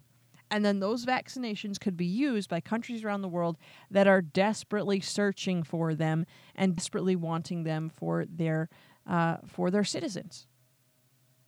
And 0.50 0.64
then 0.64 0.78
those 0.78 1.04
vaccinations 1.04 1.80
could 1.80 1.96
be 1.96 2.06
used 2.06 2.48
by 2.48 2.60
countries 2.60 3.02
around 3.02 3.22
the 3.22 3.28
world 3.28 3.58
that 3.90 4.06
are 4.06 4.22
desperately 4.22 5.00
searching 5.00 5.64
for 5.64 5.96
them 5.96 6.26
and 6.54 6.76
desperately 6.76 7.16
wanting 7.16 7.64
them 7.64 7.90
for 7.90 8.24
their 8.24 8.68
uh, 9.06 9.38
for 9.46 9.70
their 9.70 9.84
citizens. 9.84 10.46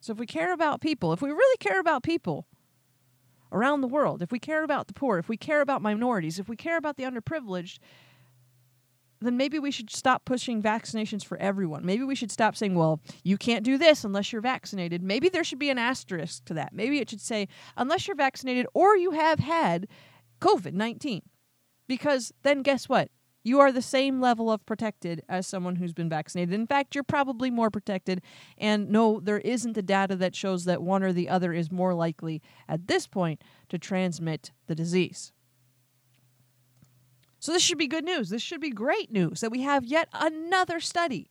So 0.01 0.13
if 0.13 0.19
we 0.19 0.27
care 0.27 0.53
about 0.53 0.81
people, 0.81 1.13
if 1.13 1.23
we 1.23 1.31
really 1.31 1.57
care 1.59 1.81
about 1.81 2.03
people 2.03 2.47
around 3.51 3.81
the 3.81 3.89
world, 3.89 4.23
if 4.23 4.31
we 4.31 4.39
care 4.39 4.63
about 4.63 4.87
the 4.87 4.95
poor, 4.95 5.19
if 5.19 5.29
we 5.29 5.37
care 5.37 5.61
about 5.61 5.83
minorities, 5.83 6.39
if 6.39 6.49
we 6.49 6.57
care 6.57 6.77
about 6.77 6.97
the 6.97 7.05
underprivileged, 7.05 7.79
then 9.21 9.37
maybe 9.37 9.59
we 9.59 9.71
should 9.71 9.91
stop 9.91 10.25
pushing 10.25 10.63
vaccinations 10.63 11.25
for 11.25 11.39
everyone. 11.39 11.85
Maybe 11.85 12.05
we 12.05 12.15
should 12.15 12.31
stop 12.31 12.55
saying, 12.55 12.75
well, 12.75 13.01
you 13.25 13.39
can't 13.39 13.65
do 13.65 13.79
this 13.79 14.05
unless 14.05 14.33
you're 14.33 14.43
vaccinated. 14.43 15.03
Maybe 15.03 15.29
there 15.29 15.45
should 15.45 15.59
be 15.59 15.71
an 15.71 15.79
asterisk 15.79 16.45
to 16.47 16.55
that. 16.55 16.75
Maybe 16.75 16.99
it 16.99 17.09
should 17.09 17.21
say, 17.21 17.49
unless 17.77 18.07
you're 18.07 18.17
vaccinated 18.17 18.67
or 18.75 18.97
you 18.97 19.13
have 19.13 19.39
had 19.39 19.89
COVID 20.41 20.75
19. 20.75 21.23
Because 21.89 22.33
then 22.43 22.63
guess 22.63 22.89
what? 22.89 23.11
You 23.47 23.61
are 23.61 23.71
the 23.71 23.81
same 23.81 24.21
level 24.21 24.51
of 24.51 24.67
protected 24.67 25.23
as 25.29 25.47
someone 25.47 25.77
who's 25.77 25.93
been 25.93 26.09
vaccinated. 26.09 26.53
In 26.53 26.67
fact, 26.67 26.97
you're 26.97 27.05
probably 27.05 27.49
more 27.49 27.71
protected. 27.71 28.21
And 28.59 28.91
no, 28.91 29.21
there 29.21 29.39
isn't 29.39 29.75
the 29.75 29.83
data 29.83 30.17
that 30.17 30.35
shows 30.35 30.65
that 30.65 30.83
one 30.83 31.05
or 31.05 31.13
the 31.13 31.29
other 31.29 31.53
is 31.53 31.71
more 31.71 31.95
likely 31.95 32.43
at 32.69 32.89
this 32.89 33.07
point 33.07 33.45
to 33.69 33.79
transmit 33.79 34.51
the 34.67 34.75
disease. 34.75 35.31
So, 37.39 37.53
this 37.53 37.63
should 37.63 37.79
be 37.79 37.87
good 37.87 38.05
news. 38.05 38.31
This 38.31 38.43
should 38.43 38.61
be 38.61 38.71
great 38.71 39.13
news 39.13 39.43
that 39.43 39.53
we 39.53 39.63
have 39.63 39.85
yet 39.85 40.09
another 40.13 40.81
study 40.81 41.31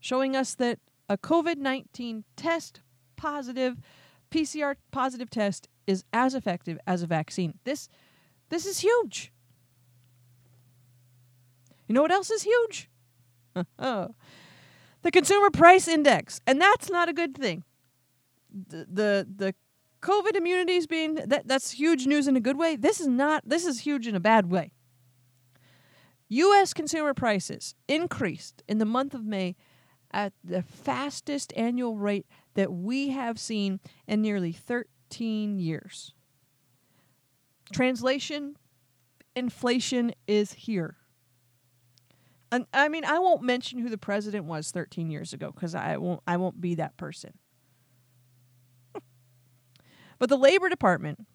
showing 0.00 0.36
us 0.36 0.54
that 0.56 0.80
a 1.08 1.16
COVID 1.16 1.56
19 1.56 2.24
test 2.36 2.82
positive, 3.16 3.80
PCR 4.30 4.74
positive 4.90 5.30
test 5.30 5.66
is 5.86 6.04
as 6.12 6.34
effective 6.34 6.78
as 6.86 7.02
a 7.02 7.06
vaccine. 7.06 7.54
This, 7.64 7.88
this 8.50 8.66
is 8.66 8.80
huge. 8.80 9.32
You 11.92 11.94
know 11.96 12.00
what 12.00 12.10
else 12.10 12.30
is 12.30 12.44
huge? 12.44 12.88
the 13.76 14.14
consumer 15.12 15.50
price 15.50 15.86
index. 15.86 16.40
And 16.46 16.58
that's 16.58 16.88
not 16.88 17.10
a 17.10 17.12
good 17.12 17.36
thing. 17.36 17.64
The, 18.50 18.86
the, 18.90 19.28
the 19.36 19.54
COVID 20.00 20.34
immunity 20.34 20.76
is 20.76 20.86
being 20.86 21.16
that 21.16 21.46
that's 21.46 21.72
huge 21.72 22.06
news 22.06 22.26
in 22.26 22.34
a 22.34 22.40
good 22.40 22.56
way. 22.56 22.76
This 22.76 22.98
is 22.98 23.08
not 23.08 23.46
this 23.46 23.66
is 23.66 23.80
huge 23.80 24.06
in 24.06 24.14
a 24.14 24.20
bad 24.20 24.50
way. 24.50 24.72
U.S. 26.30 26.72
consumer 26.72 27.12
prices 27.12 27.74
increased 27.86 28.62
in 28.66 28.78
the 28.78 28.86
month 28.86 29.12
of 29.12 29.26
May 29.26 29.54
at 30.12 30.32
the 30.42 30.62
fastest 30.62 31.52
annual 31.58 31.98
rate 31.98 32.24
that 32.54 32.72
we 32.72 33.10
have 33.10 33.38
seen 33.38 33.80
in 34.06 34.22
nearly 34.22 34.52
13 34.52 35.58
years. 35.58 36.14
Translation 37.70 38.56
inflation 39.36 40.12
is 40.26 40.54
here. 40.54 40.96
And 42.52 42.66
I 42.74 42.88
mean, 42.88 43.06
I 43.06 43.18
won't 43.18 43.42
mention 43.42 43.78
who 43.78 43.88
the 43.88 43.96
president 43.96 44.44
was 44.44 44.70
13 44.70 45.10
years 45.10 45.32
ago 45.32 45.50
because 45.50 45.74
I 45.74 45.96
won't 45.96 46.20
I 46.26 46.36
won't 46.36 46.60
be 46.60 46.74
that 46.74 46.98
person. 46.98 47.32
but 50.18 50.28
the 50.28 50.36
Labor 50.36 50.68
Department 50.68 51.26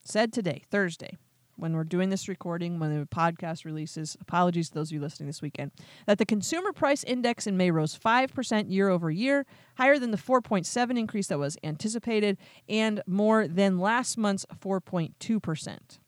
said 0.00 0.32
today, 0.32 0.62
Thursday, 0.70 1.18
when 1.56 1.74
we're 1.74 1.84
doing 1.84 2.08
this 2.08 2.28
recording, 2.28 2.78
when 2.78 2.98
the 2.98 3.06
podcast 3.06 3.66
releases, 3.66 4.16
apologies 4.18 4.68
to 4.68 4.74
those 4.74 4.88
of 4.88 4.94
you 4.94 5.00
listening 5.00 5.26
this 5.26 5.42
weekend, 5.42 5.72
that 6.06 6.16
the 6.16 6.24
consumer 6.24 6.72
price 6.72 7.04
index 7.04 7.46
in 7.46 7.58
May 7.58 7.70
rose 7.70 7.98
5% 7.98 8.70
year 8.70 8.88
over 8.88 9.10
year, 9.10 9.44
higher 9.76 9.98
than 9.98 10.12
the 10.12 10.16
4.7 10.16 10.98
increase 10.98 11.26
that 11.26 11.38
was 11.38 11.58
anticipated, 11.62 12.38
and 12.68 13.02
more 13.06 13.48
than 13.48 13.78
last 13.78 14.16
month's 14.16 14.46
4.2%. 14.62 15.98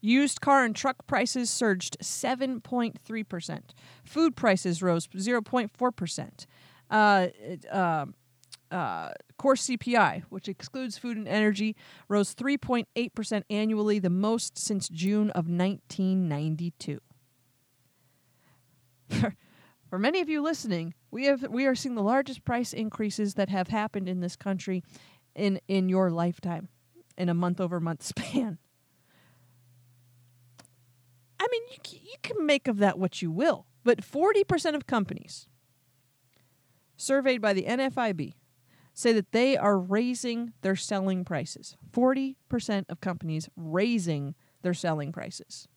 Used 0.00 0.40
car 0.40 0.64
and 0.64 0.74
truck 0.76 1.06
prices 1.06 1.50
surged 1.50 1.96
7.3%. 2.00 3.60
Food 4.04 4.36
prices 4.36 4.82
rose 4.82 5.06
0.4%. 5.08 6.46
Uh, 6.90 7.26
uh, 7.70 8.06
uh, 8.70 9.10
core 9.38 9.54
CPI, 9.54 10.22
which 10.28 10.48
excludes 10.48 10.98
food 10.98 11.16
and 11.16 11.26
energy, 11.26 11.74
rose 12.08 12.34
3.8% 12.34 13.42
annually, 13.50 13.98
the 13.98 14.10
most 14.10 14.58
since 14.58 14.88
June 14.88 15.30
of 15.30 15.48
1992. 15.48 17.00
For 19.88 19.98
many 19.98 20.20
of 20.20 20.28
you 20.28 20.42
listening, 20.42 20.92
we 21.10 21.24
have 21.24 21.46
we 21.48 21.64
are 21.64 21.74
seeing 21.74 21.94
the 21.94 22.02
largest 22.02 22.44
price 22.44 22.74
increases 22.74 23.34
that 23.34 23.48
have 23.48 23.68
happened 23.68 24.06
in 24.06 24.20
this 24.20 24.36
country 24.36 24.84
in 25.34 25.60
in 25.66 25.88
your 25.88 26.10
lifetime 26.10 26.68
in 27.16 27.30
a 27.30 27.34
month 27.34 27.58
over 27.58 27.80
month 27.80 28.02
span. 28.04 28.58
I 31.40 31.46
mean, 31.50 31.62
you, 31.70 31.98
you 32.02 32.16
can 32.22 32.44
make 32.44 32.68
of 32.68 32.78
that 32.78 32.98
what 32.98 33.22
you 33.22 33.30
will, 33.30 33.66
but 33.84 34.02
40% 34.02 34.74
of 34.74 34.86
companies 34.86 35.48
surveyed 36.96 37.40
by 37.40 37.52
the 37.52 37.64
NFIB 37.64 38.34
say 38.92 39.12
that 39.12 39.30
they 39.30 39.56
are 39.56 39.78
raising 39.78 40.52
their 40.62 40.74
selling 40.74 41.24
prices. 41.24 41.76
40% 41.92 42.84
of 42.88 43.00
companies 43.00 43.48
raising 43.56 44.34
their 44.62 44.74
selling 44.74 45.12
prices. 45.12 45.68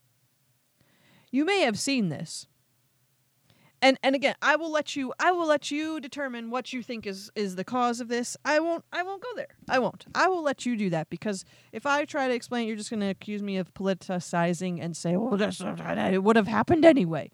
You 1.29 1.45
may 1.45 1.61
have 1.61 1.77
seen 1.79 2.09
this. 2.09 2.47
And 3.81 3.97
and 4.03 4.15
again, 4.15 4.35
I 4.41 4.55
will 4.55 4.71
let 4.71 4.95
you 4.95 5.13
I 5.19 5.31
will 5.31 5.47
let 5.47 5.71
you 5.71 5.99
determine 5.99 6.51
what 6.51 6.71
you 6.71 6.83
think 6.83 7.07
is 7.07 7.31
is 7.35 7.55
the 7.55 7.63
cause 7.63 7.99
of 7.99 8.09
this. 8.09 8.37
I 8.45 8.59
won't 8.59 8.85
I 8.93 9.01
won't 9.01 9.23
go 9.23 9.29
there. 9.35 9.55
I 9.67 9.79
won't. 9.79 10.05
I 10.13 10.27
will 10.27 10.43
let 10.43 10.65
you 10.65 10.77
do 10.77 10.89
that 10.91 11.09
because 11.09 11.45
if 11.71 11.85
I 11.85 12.05
try 12.05 12.27
to 12.27 12.33
explain, 12.33 12.65
it, 12.65 12.67
you're 12.67 12.77
just 12.77 12.91
going 12.91 12.99
to 12.99 13.09
accuse 13.09 13.41
me 13.41 13.57
of 13.57 13.73
politicizing 13.73 14.79
and 14.81 14.95
say, 14.95 15.15
oh, 15.15 15.21
"Well, 15.21 15.37
this 15.37 15.61
it 15.61 16.23
would 16.23 16.35
have 16.35 16.47
happened 16.47 16.85
anyway." 16.85 17.31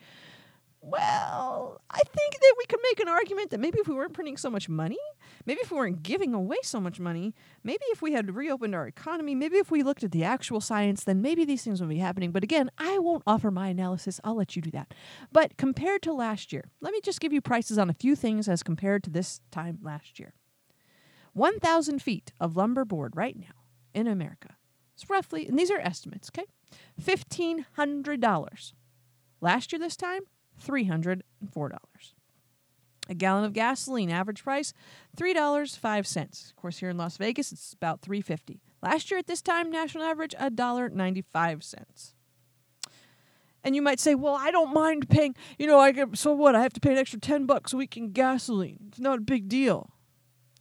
Well, 0.90 1.82
I 1.90 1.98
think 1.98 2.40
that 2.40 2.56
we 2.58 2.66
could 2.66 2.80
make 2.82 3.02
an 3.02 3.10
argument 3.10 3.50
that 3.50 3.60
maybe 3.60 3.78
if 3.80 3.90
we 3.90 3.94
weren't 3.94 4.14
printing 4.14 4.38
so 4.38 4.50
much 4.50 4.70
money, 4.70 4.98
maybe 5.46 5.60
if 5.60 5.70
we 5.70 5.78
weren't 5.78 6.02
giving 6.02 6.34
away 6.34 6.56
so 6.64 6.80
much 6.80 6.98
money, 6.98 7.36
maybe 7.62 7.84
if 7.88 8.02
we 8.02 8.14
had 8.14 8.34
reopened 8.34 8.74
our 8.74 8.88
economy, 8.88 9.36
maybe 9.36 9.58
if 9.58 9.70
we 9.70 9.84
looked 9.84 10.06
at 10.06 10.14
the 10.14 10.24
actual 10.24 10.62
science, 10.62 11.04
then 11.04 11.22
maybe 11.22 11.44
these 11.44 11.62
things 11.62 11.82
would 11.82 11.90
be 11.90 11.98
happening. 11.98 12.32
But 12.32 12.46
again, 12.46 12.72
I 12.78 13.00
won't 13.00 13.24
offer 13.28 13.52
my 13.52 13.68
analysis. 13.68 14.22
I'll 14.24 14.38
let 14.38 14.56
you 14.56 14.62
do 14.62 14.72
that. 14.72 14.94
But 15.34 15.58
compared 15.58 16.04
to 16.04 16.14
last 16.14 16.54
year, 16.54 16.64
let 16.80 16.94
me 16.94 17.02
just 17.04 17.20
give 17.20 17.34
you 17.34 17.42
prices 17.42 17.78
on 17.78 17.90
a 17.90 17.94
few 17.94 18.16
things 18.16 18.48
as 18.48 18.64
compared 18.64 19.04
to 19.04 19.10
this 19.10 19.42
time 19.52 19.80
last 19.82 20.20
year. 20.22 20.36
1,000 21.34 22.02
feet 22.02 22.32
of 22.40 22.56
lumber 22.56 22.86
board 22.86 23.14
right 23.14 23.38
now 23.38 23.66
in 23.94 24.08
America. 24.08 24.56
It's 24.94 25.10
roughly, 25.10 25.48
and 25.48 25.60
these 25.60 25.70
are 25.70 25.80
estimates, 25.80 26.30
okay? 26.34 26.48
$1,500. 27.02 28.74
Last 29.42 29.72
year, 29.74 29.80
this 29.80 29.98
time, 29.98 30.22
$304. 30.66 31.22
A 33.10 33.14
gallon 33.14 33.46
of 33.46 33.54
gasoline, 33.54 34.12
average 34.12 34.44
price 34.44 34.74
$3.05. 35.16 36.50
Of 36.50 36.56
course, 36.56 36.80
here 36.80 36.90
in 36.90 36.98
Las 36.98 37.18
Vegas, 37.18 37.52
it's 37.52 37.74
about 37.74 38.02
$3.50. 38.02 38.60
Last 38.82 39.10
year 39.10 39.18
at 39.18 39.28
this 39.28 39.42
time, 39.42 39.72
national 39.72 40.04
average 40.04 40.36
$1.95. 40.40 42.14
And 43.64 43.76
you 43.76 43.82
might 43.82 44.00
say, 44.00 44.16
well, 44.16 44.36
I 44.36 44.52
don't 44.52 44.74
mind 44.74 45.10
paying, 45.10 45.36
you 45.58 45.68
know, 45.68 45.80
I 45.80 45.92
get, 45.92 46.18
so 46.18 46.34
what? 46.34 46.56
I 46.56 46.62
have 46.62 46.74
to 46.74 46.80
pay 46.80 46.92
an 46.92 46.98
extra 46.98 47.20
10 47.20 47.46
bucks 47.46 47.74
a 47.74 47.78
week 47.78 47.98
in 47.98 48.12
gasoline. 48.12 48.80
It's 48.88 49.00
not 49.00 49.18
a 49.20 49.22
big 49.22 49.50
deal. 49.50 49.90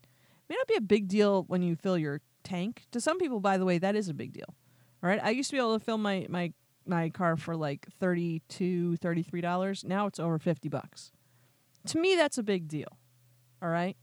It 0.02 0.50
may 0.50 0.56
not 0.56 0.66
be 0.66 0.74
a 0.76 0.80
big 0.80 1.08
deal 1.08 1.44
when 1.44 1.62
you 1.62 1.76
fill 1.76 1.98
your 1.98 2.20
tank. 2.42 2.86
To 2.92 3.00
some 3.00 3.18
people, 3.18 3.40
by 3.40 3.58
the 3.58 3.64
way, 3.64 3.78
that 3.78 3.96
is 3.96 4.08
a 4.08 4.14
big 4.14 4.32
deal. 4.32 4.54
All 5.02 5.10
right. 5.10 5.20
I 5.22 5.30
used 5.30 5.50
to 5.50 5.56
be 5.56 5.58
able 5.58 5.78
to 5.78 5.84
fill 5.84 5.98
my, 5.98 6.26
my 6.28 6.52
my 6.88 7.10
car 7.10 7.36
for 7.36 7.56
like 7.56 7.86
32 7.98 8.96
$33. 9.00 9.84
Now 9.84 10.06
it's 10.06 10.20
over 10.20 10.38
50 10.38 10.68
bucks. 10.68 11.12
To 11.88 11.98
me, 11.98 12.16
that's 12.16 12.38
a 12.38 12.42
big 12.42 12.68
deal. 12.68 12.98
All 13.62 13.68
right? 13.68 13.96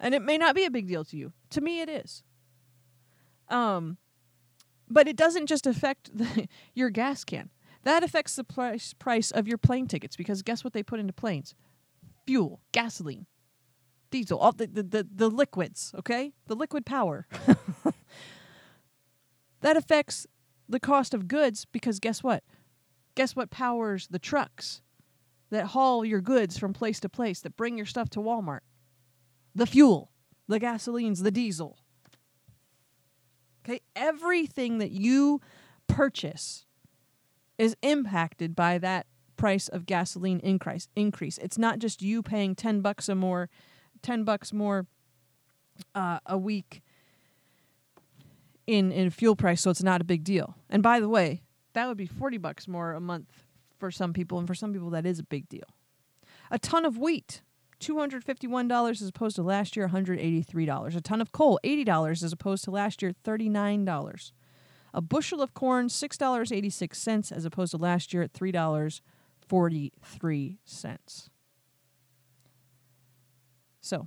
And 0.00 0.14
it 0.14 0.22
may 0.22 0.38
not 0.38 0.54
be 0.54 0.64
a 0.64 0.70
big 0.70 0.88
deal 0.88 1.04
to 1.04 1.16
you. 1.16 1.32
To 1.50 1.60
me, 1.60 1.80
it 1.80 1.88
is. 1.88 2.22
Um, 3.48 3.98
but 4.88 5.08
it 5.08 5.16
doesn't 5.16 5.46
just 5.46 5.66
affect 5.66 6.16
the, 6.16 6.48
your 6.74 6.90
gas 6.90 7.24
can. 7.24 7.50
That 7.84 8.02
affects 8.02 8.36
the 8.36 8.44
price 8.44 8.94
price 8.94 9.30
of 9.30 9.46
your 9.46 9.58
plane 9.58 9.86
tickets 9.86 10.16
because 10.16 10.42
guess 10.42 10.64
what 10.64 10.72
they 10.72 10.82
put 10.82 11.00
into 11.00 11.12
planes? 11.12 11.54
Fuel, 12.26 12.60
gasoline. 12.72 13.26
diesel, 14.10 14.38
all 14.38 14.52
the, 14.52 14.66
the, 14.66 14.82
the, 14.82 15.06
the 15.14 15.30
liquids, 15.30 15.92
okay? 15.98 16.32
The 16.46 16.56
liquid 16.56 16.86
power. 16.86 17.26
that 19.60 19.76
affects 19.76 20.26
the 20.68 20.80
cost 20.80 21.14
of 21.14 21.28
goods 21.28 21.66
because 21.70 22.00
guess 22.00 22.22
what? 22.22 22.42
Guess 23.14 23.36
what 23.36 23.50
powers 23.50 24.08
the 24.10 24.18
trucks 24.18 24.82
that 25.50 25.66
haul 25.66 26.04
your 26.04 26.20
goods 26.20 26.58
from 26.58 26.72
place 26.72 26.98
to 27.00 27.08
place, 27.08 27.40
that 27.40 27.56
bring 27.56 27.76
your 27.76 27.86
stuff 27.86 28.10
to 28.10 28.20
Walmart? 28.20 28.60
The 29.54 29.66
fuel, 29.66 30.10
the 30.48 30.58
gasolines, 30.58 31.22
the 31.22 31.30
diesel. 31.30 31.78
Okay? 33.64 33.80
Everything 33.94 34.78
that 34.78 34.90
you 34.90 35.40
purchase 35.86 36.66
is 37.58 37.76
impacted 37.82 38.56
by 38.56 38.78
that 38.78 39.06
price 39.36 39.68
of 39.68 39.86
gasoline 39.86 40.40
increase 40.40 40.88
increase. 40.96 41.38
It's 41.38 41.58
not 41.58 41.78
just 41.78 42.02
you 42.02 42.22
paying 42.22 42.54
10 42.54 42.80
bucks 42.80 43.08
a 43.08 43.14
more 43.14 43.48
10 44.02 44.24
bucks 44.24 44.52
more 44.52 44.86
uh, 45.94 46.18
a 46.26 46.38
week 46.38 46.82
in 48.66 48.92
in 48.92 49.10
fuel 49.10 49.36
price 49.36 49.62
so 49.62 49.70
it's 49.70 49.82
not 49.82 50.00
a 50.00 50.04
big 50.04 50.24
deal. 50.24 50.56
And 50.70 50.82
by 50.82 51.00
the 51.00 51.08
way, 51.08 51.42
that 51.74 51.88
would 51.88 51.96
be 51.96 52.06
40 52.06 52.38
bucks 52.38 52.68
more 52.68 52.92
a 52.92 53.00
month 53.00 53.44
for 53.78 53.90
some 53.90 54.12
people 54.12 54.38
and 54.38 54.46
for 54.46 54.54
some 54.54 54.72
people 54.72 54.90
that 54.90 55.06
is 55.06 55.18
a 55.18 55.24
big 55.24 55.48
deal. 55.48 55.64
A 56.50 56.58
ton 56.58 56.84
of 56.84 56.98
wheat 56.98 57.42
$251 57.80 58.90
as 58.90 59.08
opposed 59.08 59.36
to 59.36 59.42
last 59.42 59.76
year 59.76 59.88
$183. 59.88 60.96
A 60.96 61.00
ton 61.00 61.20
of 61.20 61.32
coal 61.32 61.58
$80 61.64 62.22
as 62.22 62.32
opposed 62.32 62.62
to 62.64 62.70
last 62.70 63.02
year 63.02 63.12
$39. 63.24 64.32
A 64.94 65.00
bushel 65.00 65.42
of 65.42 65.54
corn 65.54 65.88
$6.86 65.88 67.32
as 67.32 67.44
opposed 67.44 67.72
to 67.72 67.76
last 67.76 68.14
year 68.14 68.22
at 68.22 68.32
$3.43. 68.32 71.28
So, 73.80 74.06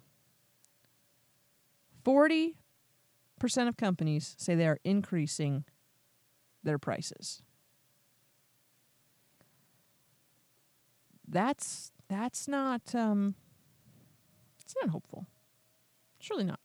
40% 2.03 2.53
of 3.43 3.77
companies 3.77 4.35
say 4.37 4.55
they 4.55 4.67
are 4.67 4.79
increasing 4.83 5.63
their 6.63 6.77
prices. 6.77 7.41
That's 11.27 11.91
that's 12.09 12.47
not 12.47 12.95
um, 12.95 13.35
it's 14.63 14.75
not 14.81 14.91
hopeful. 14.91 15.27
Really 16.29 16.45
not. 16.45 16.59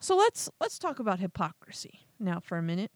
So 0.00 0.16
let's 0.16 0.50
let's 0.60 0.78
talk 0.78 0.98
about 0.98 1.20
hypocrisy 1.20 2.00
now 2.18 2.40
for 2.40 2.58
a 2.58 2.62
minute. 2.62 2.90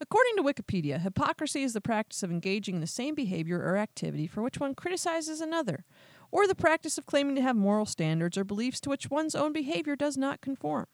According 0.00 0.36
to 0.36 0.42
Wikipedia, 0.42 1.00
hypocrisy 1.00 1.62
is 1.62 1.72
the 1.72 1.80
practice 1.80 2.22
of 2.22 2.30
engaging 2.30 2.76
in 2.76 2.80
the 2.80 2.86
same 2.86 3.14
behavior 3.14 3.58
or 3.58 3.76
activity 3.76 4.26
for 4.26 4.42
which 4.42 4.60
one 4.60 4.74
criticizes 4.74 5.40
another, 5.40 5.84
or 6.30 6.46
the 6.46 6.54
practice 6.54 6.98
of 6.98 7.06
claiming 7.06 7.34
to 7.36 7.42
have 7.42 7.56
moral 7.56 7.86
standards 7.86 8.36
or 8.36 8.44
beliefs 8.44 8.80
to 8.80 8.90
which 8.90 9.10
one's 9.10 9.34
own 9.34 9.52
behavior 9.52 9.96
does 9.96 10.16
not 10.16 10.40
conform. 10.40 10.86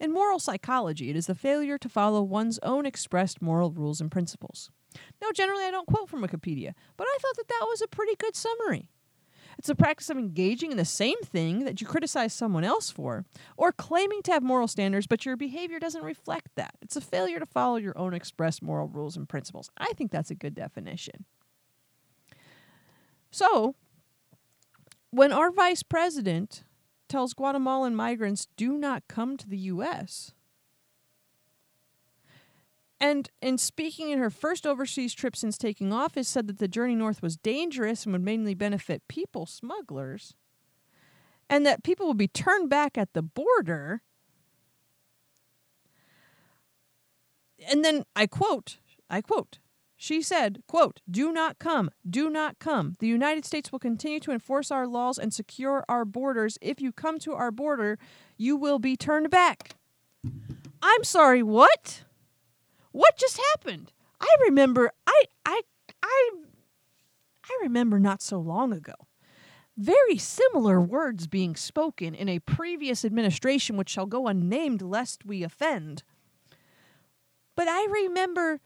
In 0.00 0.12
moral 0.12 0.38
psychology, 0.38 1.10
it 1.10 1.16
is 1.16 1.26
the 1.26 1.34
failure 1.34 1.78
to 1.78 1.88
follow 1.88 2.22
one's 2.22 2.58
own 2.62 2.86
expressed 2.86 3.42
moral 3.42 3.70
rules 3.70 4.00
and 4.00 4.10
principles. 4.10 4.70
Now, 5.20 5.28
generally, 5.34 5.64
I 5.64 5.70
don't 5.70 5.86
quote 5.86 6.08
from 6.08 6.22
Wikipedia, 6.22 6.72
but 6.96 7.06
I 7.06 7.18
thought 7.20 7.36
that 7.36 7.48
that 7.48 7.66
was 7.68 7.82
a 7.82 7.88
pretty 7.88 8.14
good 8.16 8.34
summary. 8.34 8.90
It's 9.58 9.68
the 9.68 9.74
practice 9.74 10.10
of 10.10 10.18
engaging 10.18 10.70
in 10.70 10.76
the 10.76 10.84
same 10.84 11.18
thing 11.22 11.64
that 11.64 11.80
you 11.80 11.86
criticize 11.86 12.34
someone 12.34 12.64
else 12.64 12.90
for, 12.90 13.24
or 13.56 13.72
claiming 13.72 14.22
to 14.22 14.32
have 14.32 14.42
moral 14.42 14.68
standards, 14.68 15.06
but 15.06 15.24
your 15.24 15.36
behavior 15.36 15.78
doesn't 15.78 16.04
reflect 16.04 16.48
that. 16.56 16.74
It's 16.82 16.96
a 16.96 17.00
failure 17.00 17.38
to 17.38 17.46
follow 17.46 17.76
your 17.76 17.96
own 17.96 18.12
expressed 18.12 18.62
moral 18.62 18.88
rules 18.88 19.16
and 19.16 19.28
principles. 19.28 19.70
I 19.78 19.92
think 19.94 20.10
that's 20.10 20.30
a 20.30 20.34
good 20.34 20.54
definition. 20.54 21.24
So, 23.30 23.74
when 25.16 25.32
our 25.32 25.50
vice 25.50 25.82
president 25.82 26.62
tells 27.08 27.32
Guatemalan 27.32 27.94
migrants 27.96 28.48
do 28.58 28.76
not 28.76 29.02
come 29.08 29.38
to 29.38 29.48
the 29.48 29.56
U.S., 29.56 30.34
and 33.00 33.30
in 33.40 33.56
speaking 33.56 34.10
in 34.10 34.18
her 34.18 34.28
first 34.28 34.66
overseas 34.66 35.14
trip 35.14 35.34
since 35.34 35.56
taking 35.56 35.90
office, 35.90 36.28
said 36.28 36.46
that 36.48 36.58
the 36.58 36.68
journey 36.68 36.94
north 36.94 37.22
was 37.22 37.38
dangerous 37.38 38.04
and 38.04 38.12
would 38.12 38.22
mainly 38.22 38.52
benefit 38.52 39.08
people 39.08 39.46
smugglers, 39.46 40.34
and 41.48 41.64
that 41.64 41.82
people 41.82 42.08
would 42.08 42.18
be 42.18 42.28
turned 42.28 42.68
back 42.68 42.98
at 42.98 43.14
the 43.14 43.22
border. 43.22 44.02
And 47.70 47.82
then 47.82 48.04
I 48.14 48.26
quote, 48.26 48.76
I 49.08 49.22
quote, 49.22 49.60
she 50.06 50.22
said, 50.22 50.62
quote, 50.68 51.00
do 51.10 51.32
not 51.32 51.58
come, 51.58 51.90
do 52.08 52.30
not 52.30 52.60
come. 52.60 52.94
The 53.00 53.08
United 53.08 53.44
States 53.44 53.72
will 53.72 53.80
continue 53.80 54.20
to 54.20 54.30
enforce 54.30 54.70
our 54.70 54.86
laws 54.86 55.18
and 55.18 55.34
secure 55.34 55.84
our 55.88 56.04
borders. 56.04 56.58
If 56.60 56.80
you 56.80 56.92
come 56.92 57.18
to 57.18 57.34
our 57.34 57.50
border, 57.50 57.98
you 58.36 58.56
will 58.56 58.78
be 58.78 58.96
turned 58.96 59.30
back. 59.30 59.74
I'm 60.80 61.02
sorry, 61.02 61.42
what? 61.42 62.04
What 62.92 63.16
just 63.16 63.40
happened? 63.52 63.92
I 64.20 64.32
remember 64.44 64.92
I 65.08 65.24
I 65.44 65.62
I 66.00 66.30
I 67.44 67.58
remember 67.62 67.98
not 67.98 68.22
so 68.22 68.38
long 68.38 68.72
ago 68.72 68.94
very 69.76 70.16
similar 70.16 70.80
words 70.80 71.26
being 71.26 71.56
spoken 71.56 72.14
in 72.14 72.28
a 72.28 72.38
previous 72.38 73.04
administration 73.04 73.76
which 73.76 73.90
shall 73.90 74.06
go 74.06 74.26
unnamed 74.26 74.80
lest 74.80 75.26
we 75.26 75.42
offend. 75.42 76.02
But 77.56 77.68
I 77.68 77.86
remember 77.90 78.60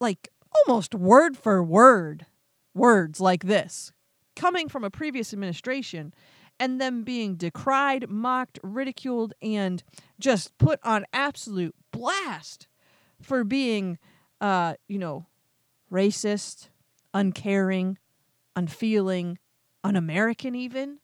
like 0.00 0.28
almost 0.66 0.94
word 0.94 1.36
for 1.36 1.62
word 1.62 2.26
words 2.74 3.20
like 3.20 3.44
this 3.44 3.92
coming 4.34 4.68
from 4.68 4.84
a 4.84 4.90
previous 4.90 5.32
administration 5.32 6.12
and 6.58 6.80
them 6.80 7.02
being 7.02 7.36
decried, 7.36 8.08
mocked, 8.08 8.58
ridiculed, 8.62 9.34
and 9.42 9.82
just 10.18 10.56
put 10.58 10.80
on 10.82 11.04
absolute 11.12 11.74
blast 11.90 12.66
for 13.20 13.44
being, 13.44 13.98
uh, 14.40 14.74
you 14.88 14.98
know, 14.98 15.26
racist, 15.90 16.68
uncaring, 17.12 17.98
unfeeling, 18.54 19.38
un 19.84 19.96
American, 19.96 20.54
even. 20.54 20.98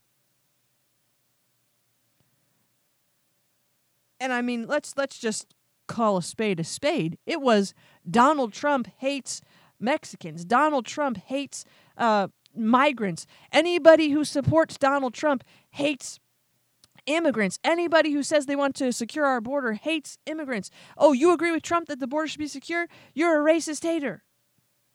And 4.21 4.33
I 4.33 4.41
mean, 4.41 4.67
let's 4.67 4.97
let's 4.97 5.19
just 5.19 5.55
call 5.93 6.17
a 6.17 6.23
spade 6.23 6.59
a 6.59 6.65
spade. 6.65 7.19
It 7.27 7.41
was 7.41 7.75
Donald 8.09 8.53
Trump 8.53 8.89
hates 8.99 9.43
Mexicans. 9.79 10.45
Donald 10.45 10.87
Trump 10.87 11.19
hates 11.19 11.65
uh, 11.99 12.29
migrants. 12.57 13.27
Anybody 13.53 14.11
who 14.11 14.25
supports 14.25 14.79
Donald 14.79 15.13
Trump 15.13 15.45
hates 15.71 16.19
immigrants. 17.07 17.59
Anybody 17.63 18.13
who 18.13 18.23
says 18.23 18.47
they 18.47 18.57
want 18.57 18.75
to 18.77 18.93
secure 18.93 19.27
our 19.27 19.41
border 19.41 19.75
hates 19.75 20.19
immigrants. 20.25 20.71
Oh, 20.97 21.13
you 21.13 21.33
agree 21.33 21.53
with 21.53 21.63
Trump 21.63 21.89
that 21.89 22.01
the 22.01 22.07
border 22.07 22.29
should 22.29 22.39
be 22.39 22.49
secure? 22.49 22.87
You're 23.15 23.41
a 23.41 23.53
racist 23.53 23.83
hater. 23.83 24.23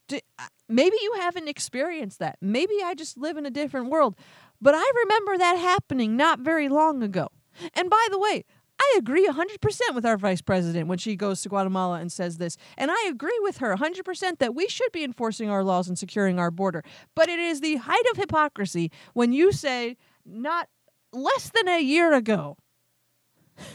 Do, 0.08 0.20
uh, 0.40 0.48
maybe 0.70 0.96
you 1.02 1.16
haven't 1.18 1.50
experienced 1.50 2.20
that. 2.20 2.38
Maybe 2.42 2.76
I 2.84 2.96
just 2.96 3.18
live 3.18 3.38
in 3.38 3.46
a 3.46 3.52
different 3.52 3.90
world. 3.90 4.16
But 4.62 4.74
I 4.74 4.92
remember 5.04 5.38
that 5.38 5.58
happening 5.58 6.16
not 6.16 6.40
very 6.40 6.70
long 6.70 7.04
ago. 7.04 7.28
And 7.74 7.90
by 7.90 8.08
the 8.10 8.20
way, 8.20 8.46
I 8.80 8.96
agree 8.98 9.28
100% 9.28 9.96
with 9.96 10.06
our 10.06 10.18
vice 10.18 10.42
president 10.42 10.88
when 10.88 10.98
she 10.98 11.16
goes 11.16 11.42
to 11.42 11.50
Guatemala 11.50 12.00
and 12.00 12.12
says 12.12 12.38
this. 12.38 12.58
And 12.78 12.92
I 12.92 13.08
agree 13.10 13.38
with 13.42 13.58
her 13.58 13.76
100% 13.76 14.38
that 14.38 14.56
we 14.56 14.68
should 14.68 14.92
be 14.92 15.04
enforcing 15.04 15.50
our 15.50 15.64
laws 15.64 15.88
and 15.88 15.98
securing 15.98 16.40
our 16.40 16.52
border. 16.52 16.84
But 17.16 17.28
it 17.30 17.40
is 17.40 17.62
the 17.62 17.78
height 17.78 18.06
of 18.12 18.18
hypocrisy 18.18 18.92
when 19.14 19.34
you 19.34 19.52
say, 19.52 19.98
not 20.26 20.70
less 21.12 21.50
than 21.50 21.68
a 21.68 21.82
year 21.82 22.14
ago, 22.14 22.58